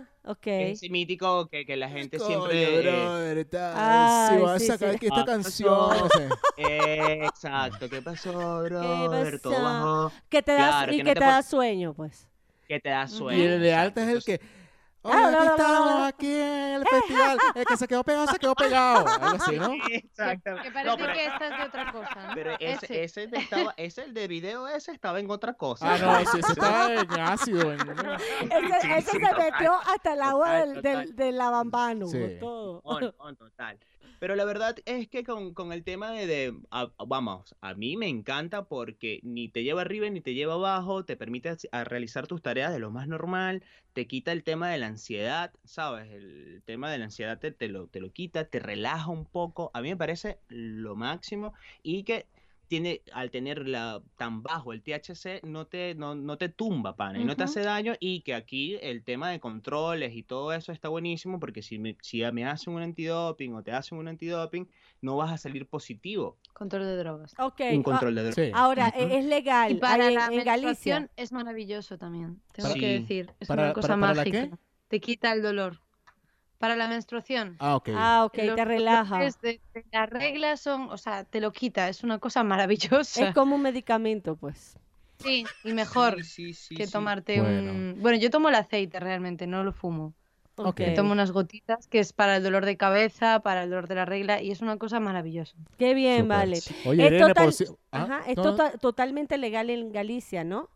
[0.72, 2.82] Es ese mítico que, que la gente Coño, siempre...
[2.82, 4.96] brother, si vas a sí, sacar sí.
[4.96, 6.10] aquí esta canción.
[6.58, 9.40] eh, exacto, ¿qué pasó, brother?
[9.40, 9.64] Todo pasó?
[9.64, 12.28] bajó, Que te da, Claro, y que no te da sueño, pues.
[12.68, 13.38] que te da sueño.
[13.40, 14.42] Y el de alta es el que,
[15.08, 17.38] Oye, Ah, aquí estamos, aquí en el festival.
[17.56, 19.06] El que se quedó pegado, se quedó pegado.
[19.08, 19.74] Algo así, ¿no?
[19.92, 20.68] Exactamente.
[20.68, 22.34] Que parece No, pero, que esta es de otra cosa, ¿no?
[22.34, 23.04] pero ese, Ese.
[23.04, 25.94] ese, de estaba, ese el de video ese estaba en otra cosa.
[25.94, 27.72] Ah, no, sí, ese estaba en ácido.
[27.72, 31.06] en- Ese, Sí, ese sí, se total, metió hasta el agua total, del, total.
[31.06, 32.08] del, del lavambano.
[32.08, 32.38] Sí.
[32.40, 32.82] Todo.
[32.84, 33.80] No, no, total.
[34.20, 37.98] Pero la verdad es que con, con el tema de, de- a- vamos, a mí
[37.98, 41.84] me encanta porque ni te lleva arriba ni te lleva abajo, te permite hac- a
[41.84, 43.64] realizar tus tareas de lo más normal,
[43.94, 46.12] te quita el tema de la ansiedad, ¿sabes?
[46.12, 49.72] El tema de la ansiedad te, te lo, te lo quita, te relaja un poco.
[49.74, 51.54] A mí me parece lo máximo
[51.84, 52.30] y que
[52.68, 57.20] tiene, al tener la, tan bajo el THC, no te, no, no te tumba, pana,
[57.20, 60.72] y no te hace daño, y que aquí el tema de controles y todo eso
[60.72, 64.68] está buenísimo, porque si me, si me hacen un antidoping o te hacen un antidoping,
[65.02, 66.38] no vas a salir positivo.
[66.54, 67.34] Control de drogas.
[67.38, 67.62] Ok.
[67.74, 68.36] Un ah, control de drogas.
[68.36, 68.52] Sí.
[68.54, 71.10] Ahora, eh, es legal Y para ahí en, la en Galicia.
[71.16, 73.32] es maravilloso también, tengo Para- que decir.
[73.40, 74.50] Es ¿Para- una cosa para- para la mágica.
[74.50, 74.58] qué?
[74.88, 75.80] Te quita el dolor.
[76.58, 77.58] Para la menstruación.
[77.60, 77.90] Ah, ok.
[77.94, 79.20] Ah, ok, Los te relaja.
[79.42, 83.28] de, de las reglas son, o sea, te lo quita, es una cosa maravillosa.
[83.30, 84.78] Es como un medicamento, pues.
[85.20, 86.92] Sí, y mejor Sí, sí, sí, que sí.
[86.92, 87.72] tomarte Bueno.
[87.72, 87.96] un...
[88.00, 90.14] Bueno, yo tomo el aceite realmente, no lo fumo.
[90.58, 90.68] Ok.
[90.68, 90.82] Ok.
[90.96, 94.06] Tomo unas gotitas que es para el dolor de cabeza, para el dolor de la
[94.06, 95.56] regla y es una cosa maravillosa.
[95.78, 96.38] Qué bien, Súper.
[96.38, 96.60] vale.
[96.86, 97.66] Oye, Es Irene, total- por si...
[97.92, 100.70] Ah, Ajá, es no, tota- totalmente legal en Galicia, ¿no?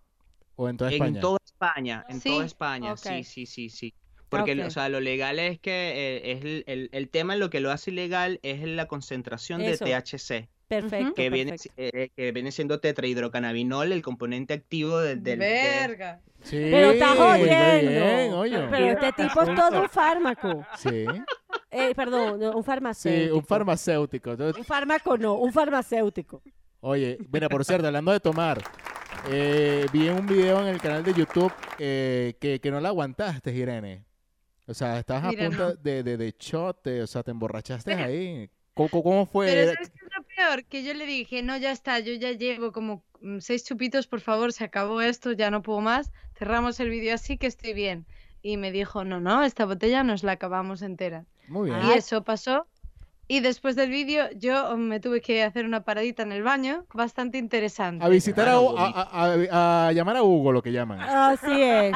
[0.58, 1.22] O en toda En España.
[1.22, 2.98] toda España, en Sí, toda España, ok.
[3.00, 3.94] sí, sí, sí, sí.
[4.30, 4.68] Porque, Ok.
[4.68, 7.72] o sea, lo legal es que eh, es el, el- el tema, lo que lo
[7.72, 9.84] hace ilegal es la concentración Eso.
[9.86, 11.14] de THC, Perfecto.
[11.16, 15.24] que viene, eh, que viene siendo tetrahidrocannabinol, el componente activo del...
[15.24, 16.22] del- de- Verga.
[16.44, 17.92] Sí, Pero estás muy oyendo.
[17.92, 18.68] bien, oye.
[18.70, 20.66] Pero este tipo es todo un fármaco.
[20.78, 21.06] Sí,
[21.72, 23.36] Eh, perdón, no, un sí, farmacéutico.
[23.36, 24.32] un farmacéutico.
[24.32, 26.42] Entonces, Un fármaco no, un farmacéutico.
[26.82, 28.62] Oye, mira, por cierto, hablando de tomar,
[29.30, 33.52] eh, vi un video en el canal de YouTube eh, que, que no la aguantaste,
[33.54, 34.04] Irene.
[34.70, 35.76] O sea, estabas a Mira, punto no.
[35.76, 38.50] de, de, de shot, o sea, te emborrachaste ahí.
[38.76, 39.48] ¿Cómo, cómo- fue?
[39.48, 40.64] Pero ¿sabes qué es lo peor?
[40.66, 44.22] Que yo le dije, no, ya está, yo ya llevo como mm, seis chupitos, por
[44.22, 46.12] favor, se acabó esto, ya no puedo más.
[46.38, 48.06] Cerramos el vídeo así que estoy bien.
[48.42, 51.26] Y me dijo, no, no, esta botella nos la acabamos entera.
[51.48, 51.82] Muy bien.
[51.84, 51.92] Ah.
[51.94, 52.68] Y eso pasó.
[53.28, 57.38] Y después del vídeo yo me tuve que hacer una paradita en el baño, bastante
[57.38, 58.06] interesante.
[58.06, 61.00] A visitar a, Claro, a, a- a- a llamar a Hugo, lo que llaman.
[61.02, 61.96] Así es.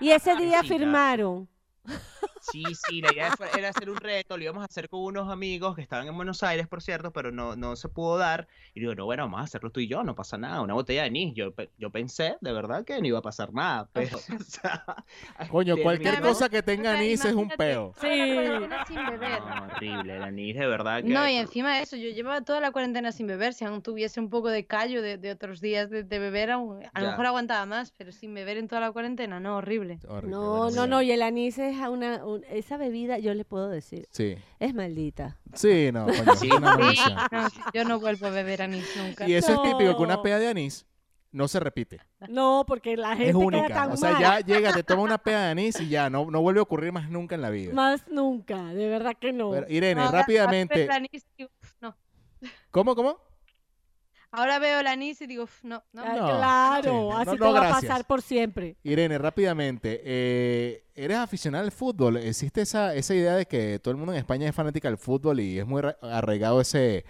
[0.00, 1.48] Y ese día firmaron.
[2.40, 5.30] Sí, sí, la idea fue- era hacer un reto, lo íbamos a hacer con unos
[5.30, 8.46] amigos que estaban en Buenos Aires, por cierto, pero no, no se pudo dar.
[8.74, 11.02] Y digo, no, bueno, vamos a hacerlo tú y yo, no pasa nada, una botella
[11.02, 11.34] de anís.
[11.34, 14.84] Yo, yo pensé, de verdad, que no iba a pasar nada, pero, o sea,
[15.50, 17.92] Coño, cualquier terminó- cosa que tenga O sea, anís es un peo.
[18.00, 18.06] Sí.
[18.06, 19.40] cuarentena sin beber.
[19.42, 21.08] No, horrible, el anís, de verdad que...
[21.10, 23.52] No, y encima de eso, yo llevaba toda la cuarentena sin beber.
[23.52, 26.82] Si aún tuviese un poco de callo de, de otros días de, de beber, aún-
[26.94, 27.10] a lo Ya.
[27.10, 29.98] mejor aguantaba más, pero sin beber en toda la cuarentena, no, horrible.
[30.08, 31.02] Horrible, No, no, no.
[31.02, 34.36] Y el anís es una, un- esa bebida, yo le puedo decir, Sí.
[34.58, 35.38] es maldita.
[35.54, 37.16] Sí, no, coño, Sí, es una Sí, maldición.
[37.32, 39.28] no, sí, yo no vuelvo a beber anís nunca.
[39.28, 40.22] Y eso es típico, que una No.
[40.22, 40.86] pea de anís
[41.30, 42.00] no se repite.
[42.28, 43.68] No, porque la gente Es queda única.
[43.74, 44.20] tan O sea, mal.
[44.20, 46.90] ya llega, te toma una pea de anís y ya, no, no vuelve a ocurrir
[46.92, 47.72] más nunca en la vida.
[47.74, 49.50] Más nunca, de verdad que no.
[49.52, 50.74] Pero, Irene, rápidamente.
[50.74, 51.96] veo el anís y digo, "Uf, no.
[52.70, 53.18] ¿Cómo, cómo?
[54.30, 56.02] Ahora veo el anís y digo, "Uf, no, no.
[56.02, 58.76] Ah, No, claro, sí, así no, te va a pasar por siempre.
[58.84, 60.00] Irene, rápidamente.
[60.04, 62.16] eh, ¿Eres aficionada al fútbol?
[62.18, 65.40] ¿Existe esa, esa idea de que todo el mundo en España es fanática del fútbol
[65.40, 67.04] y es muy ra- arraigado ese,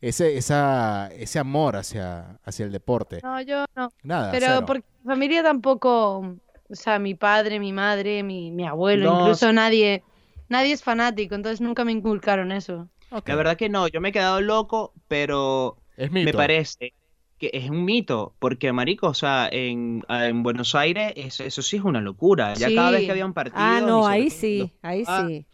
[0.00, 3.20] ese, esa, ese amor hacia, hacia el deporte?
[3.22, 3.88] No, yo no.
[4.02, 4.66] Nada, Pero cero.
[4.66, 9.52] porque mi familia tampoco, o sea, mi padre, mi madre, mi, mi abuelo, No, incluso
[9.52, 10.02] nadie,
[10.48, 12.88] nadie es fanático, entonces nunca me inculcaron eso.
[13.24, 16.36] La verdad que no, yo me he quedado loco, pero es me mito.
[16.36, 16.94] parece
[17.38, 21.76] que es un mito, porque marico, o sea, en, en Buenos Aires eso, eso sí
[21.76, 22.54] es una locura.
[22.54, 23.56] Ya cada vez que había un partido...
[23.64, 25.46] Ah, no, ahí sí, ahí Ah, sí.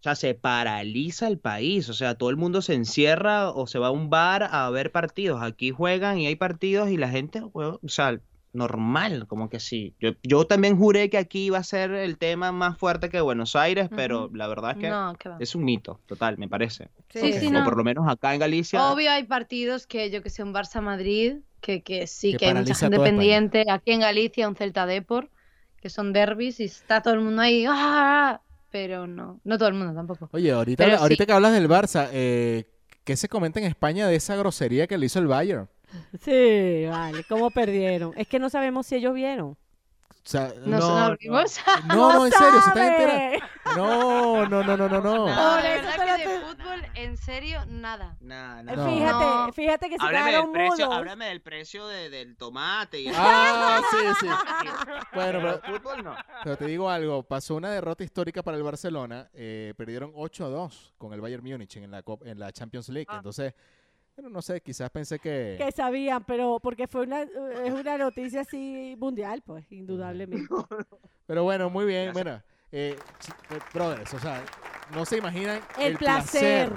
[0.00, 3.78] O sea, se paraliza el país, o sea, todo el mundo se encierra o se
[3.78, 5.40] va a un bar a ver partidos.
[5.42, 8.20] Aquí juegan y hay partidos y la gente, weón, o sea,
[8.52, 9.94] normal, como que sí.
[9.98, 13.56] Yo, yo también juré que aquí iba a ser el tema más fuerte que Buenos
[13.56, 15.36] Aires, pero la verdad es que No, qué va.
[15.40, 16.90] es un mito, total, me parece.
[17.10, 17.64] Sí, sí, O no.
[17.64, 18.92] por lo menos acá en Galicia.
[18.92, 22.54] Obvio hay partidos que yo que sé, un Barça-Madrid, que, que sí, Que que, hay
[22.54, 23.10] mucha gente España.
[23.10, 23.64] pendiente.
[23.70, 25.30] Aquí en Galicia un Celta Depor,
[25.80, 28.40] que son derbis y está todo el mundo ahí, ¡ah!
[28.70, 30.28] pero no, no todo el mundo tampoco.
[30.32, 31.26] Oye, ahorita, Pero ahorita sí.
[31.26, 32.64] que hablas del Barça, eh,
[33.04, 35.68] ¿qué se comenta en España de esa grosería que le hizo el Bayern?
[36.20, 38.12] Sí, vale, ¿cómo perdieron?
[38.16, 39.56] Es que no sabemos si ellos vieron.
[40.24, 41.08] O sea, ¿Nos No,
[42.26, 43.44] en serio, se están enterando.
[43.76, 45.26] No, no, no, no, no, no.
[45.26, 48.16] No, eso verdad que de fútbol, en serio, nada.
[48.20, 48.62] No.
[48.62, 48.72] nah.
[48.88, 49.52] Fíjate, No.
[49.52, 50.98] fíjate que se Háblame del quedaron precio, mudos.
[50.98, 54.26] háblame del precio de- del tomate y Ah, sí, sí.
[55.12, 56.14] Bueno, Pero pero, fútbol no.
[56.44, 61.12] pero te digo algo, pasó una derrota histórica para el Barcelona, eh, perdieron 8-2 con
[61.14, 63.16] el Bayern Múnich en la, en la Champions League, Ah.
[63.16, 63.54] entonces,
[64.16, 65.56] bueno, no sé, quizás pensé que...
[65.58, 70.48] Que sabían, pero porque fue una, es una noticia así mundial, pues, indudablemente.
[71.26, 72.24] Pero bueno, muy bien, Gracias.
[72.24, 72.42] bueno,
[72.72, 72.96] eh,
[73.50, 74.44] eh, brothers, o sea,
[74.94, 76.72] no se imaginan El, placer.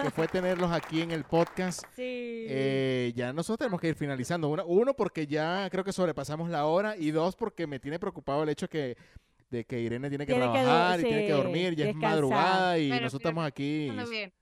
[0.00, 1.84] que fue tenerlos aquí en el podcast.
[1.94, 2.46] Sí.
[2.48, 4.48] Eh, ya nosotros tenemos que ir finalizando.
[4.48, 8.42] Uno, uno, porque ya creo que sobrepasamos la hora y dos, porque me tiene preocupado
[8.42, 8.96] el hecho que
[9.50, 11.94] de que Irene tiene que Tiene que do- trabajar y tiene que dormir, ya es
[11.94, 13.90] madrugada y Pero nosotros estamos aquí.
[14.10, 14.32] Bien.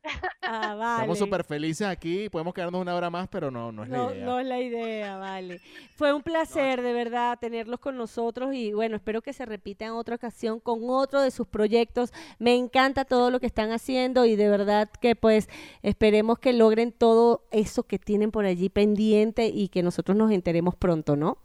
[0.42, 0.94] Ah, vale.
[1.02, 4.14] Estamos súper felices aquí, podemos quedarnos una hora más, pero no, no es No, la
[4.14, 4.24] idea.
[4.24, 5.60] no es la idea, vale.
[5.96, 9.92] Fue un placer, de verdad, tenerlos con nosotros y bueno, espero que se repita en
[9.92, 12.12] otra ocasión con otro de sus proyectos.
[12.38, 15.48] Me encanta todo lo que están haciendo y de verdad que pues
[15.82, 20.74] esperemos que logren todo eso que tienen por allí pendiente y que nosotros nos enteremos
[20.74, 21.38] pronto, ¿no?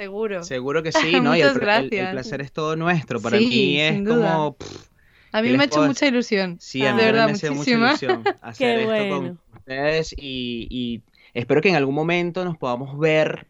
[0.00, 0.42] Seguro.
[0.44, 1.36] Seguro que sí, ¿no?
[1.36, 2.12] Y el, Muchas pla- el- el gracias.
[2.12, 3.20] placer es todo nuestro.
[3.20, 4.32] Para Sí, mí es sin duda.
[4.34, 4.56] como...
[4.56, 4.86] pff,
[5.32, 6.56] A mí ¿Qué me ha hecho mucha ilusión.
[6.60, 6.94] Sí, a Ah.
[6.94, 9.38] mí de verdad, me hace mucha ilusión hacer Qué esto bueno.
[9.48, 11.02] con ustedes y, y
[11.34, 13.46] espero que en algún momento nos podamos ver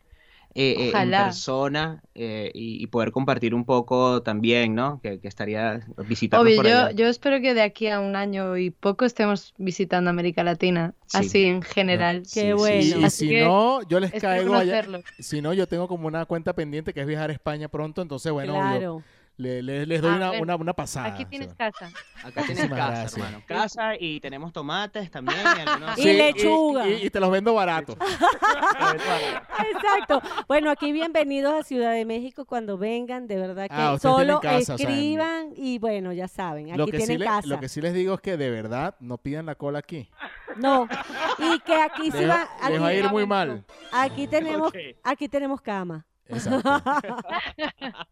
[0.54, 5.00] eh, eh, en persona eh, y, y poder compartir un poco también, ¿no?
[5.02, 6.90] Que, que estaría visitarnos Obvio, por yo, allá.
[6.92, 11.18] yo espero que de aquí a un año y poco estemos visitando América Latina, Sí.
[11.18, 12.24] así en general.
[12.24, 13.06] Sí, Qué sí, bueno.
[13.06, 14.80] Así si que no, yo les caigo allá.
[15.18, 18.30] Si no, yo tengo como una cuenta pendiente que es viajar a España pronto, entonces
[18.32, 19.04] bueno, claro.
[19.40, 21.06] Le- le- les doy Ah, una, una, una pasada.
[21.08, 21.86] Aquí tienes casa.
[22.22, 23.16] Acá tienes Muchísimas casa, gracias.
[23.16, 23.42] hermano.
[23.46, 25.38] Casa y tenemos tomates también.
[25.56, 26.88] y algunos- Y lechuga.
[26.88, 27.96] Y, y te los vendo baratos.
[29.58, 30.20] Exacto.
[30.48, 34.40] Bueno, aquí bienvenidos a Ciudad de México cuando vengan, de verdad que Ah, tienen solo
[34.40, 37.48] casa, o sea, escriban y bueno, ya saben, Lo aquí que, sí tienen le- casa.
[37.48, 40.08] lo que sí les digo es que de verdad no pidan la cola aquí.
[40.56, 40.88] No,
[41.38, 43.64] y que aquí Les, va, les va a aquí, ir muy mal.
[43.92, 44.72] aquí tenemos,
[45.04, 46.04] aquí tenemos cama.
[46.28, 46.62] Exacto.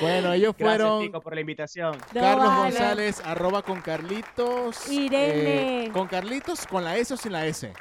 [0.00, 1.96] bueno, ellos Gracias, fueron Tico, por la invitación.
[2.14, 2.62] No, Carlos vale.
[2.62, 4.90] González, arroba con Carlitos.
[4.90, 5.84] Irene.
[5.86, 7.72] eh, con Carlitos, con la S o sin la S.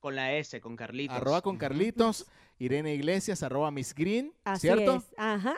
[0.00, 1.16] Con la S, con Carlitos.
[1.16, 2.26] Arroba con Carlitos.
[2.58, 4.32] Irene Iglesias, arroba Miss Green.
[4.44, 4.96] Así ¿Cierto?
[4.96, 5.04] es.
[5.16, 5.56] Ajá.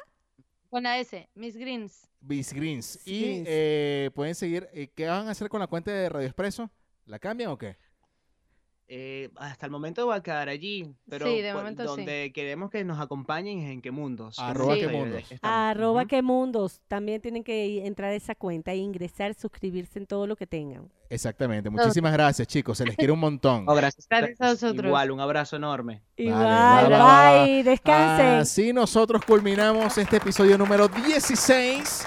[0.71, 2.07] Con la S, Miss Greens.
[2.21, 3.01] Miss Greens.
[3.07, 3.47] Y Greens.
[3.49, 4.69] eh, pueden seguir.
[4.73, 6.71] eh, ¿Qué van a hacer con la cuenta de Radio Expreso?
[7.07, 7.79] ¿La cambian o qué?
[8.91, 11.83] Eh, hasta el momento va a quedar allí, pero Sí, de sí.
[11.85, 14.39] donde queremos que nos acompañen es en qué mundos.
[14.39, 15.23] Arroba Ahí qué mundos.
[15.43, 16.09] Arroba Ujú.
[16.09, 16.81] que mundos.
[16.89, 20.91] También tienen que entrar a esa cuenta e ingresar, suscribirse en todo lo que tengan.
[21.11, 21.69] Exactamente.
[21.69, 22.79] Muchísimas gracias, chicos.
[22.79, 23.67] Se les quiere un montón.
[23.69, 24.87] Oh, gracias, Gracias a vosotros.
[24.87, 26.01] Igual, un abrazo enorme.
[26.17, 28.27] Igual, bye, bye, bye, descansen.
[28.39, 32.07] Así nosotros culminamos este episodio número 16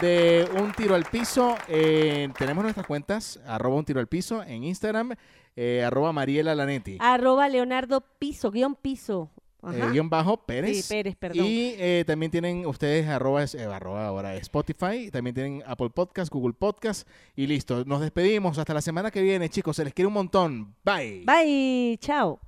[0.00, 1.56] de Un Tiro al Piso.
[1.68, 5.14] Eh, tenemos nuestras cuentas, arroba Un Tiro al Piso en Instagram,
[5.56, 9.30] eh, arroba Mariela Lanetti, Arroba Leonardo Piso, guion piso.
[9.72, 10.86] eh, guion bajo Pérez.
[10.86, 11.44] Sí, Pérez, perdón.
[11.46, 16.54] Y eh, también tienen ustedes arroba, eh, arroba ahora Spotify, también tienen Apple Podcast, Google
[16.54, 17.84] Podcast y listo.
[17.84, 19.76] Nos despedimos hasta la semana que viene, chicos.
[19.76, 20.74] Se les quiere un montón.
[20.84, 21.24] Bye.
[21.26, 22.40] Bye, chao.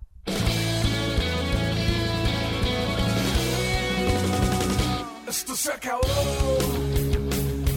[5.28, 6.00] Esto se acabó.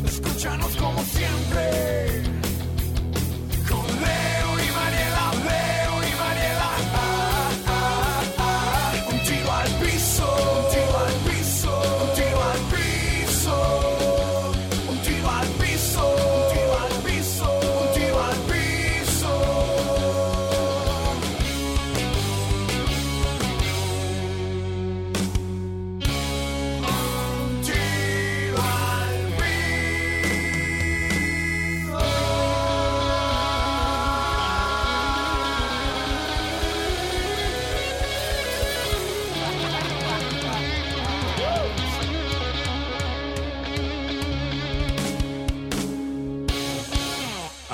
[0.05, 2.14] Escúchanos como siempre.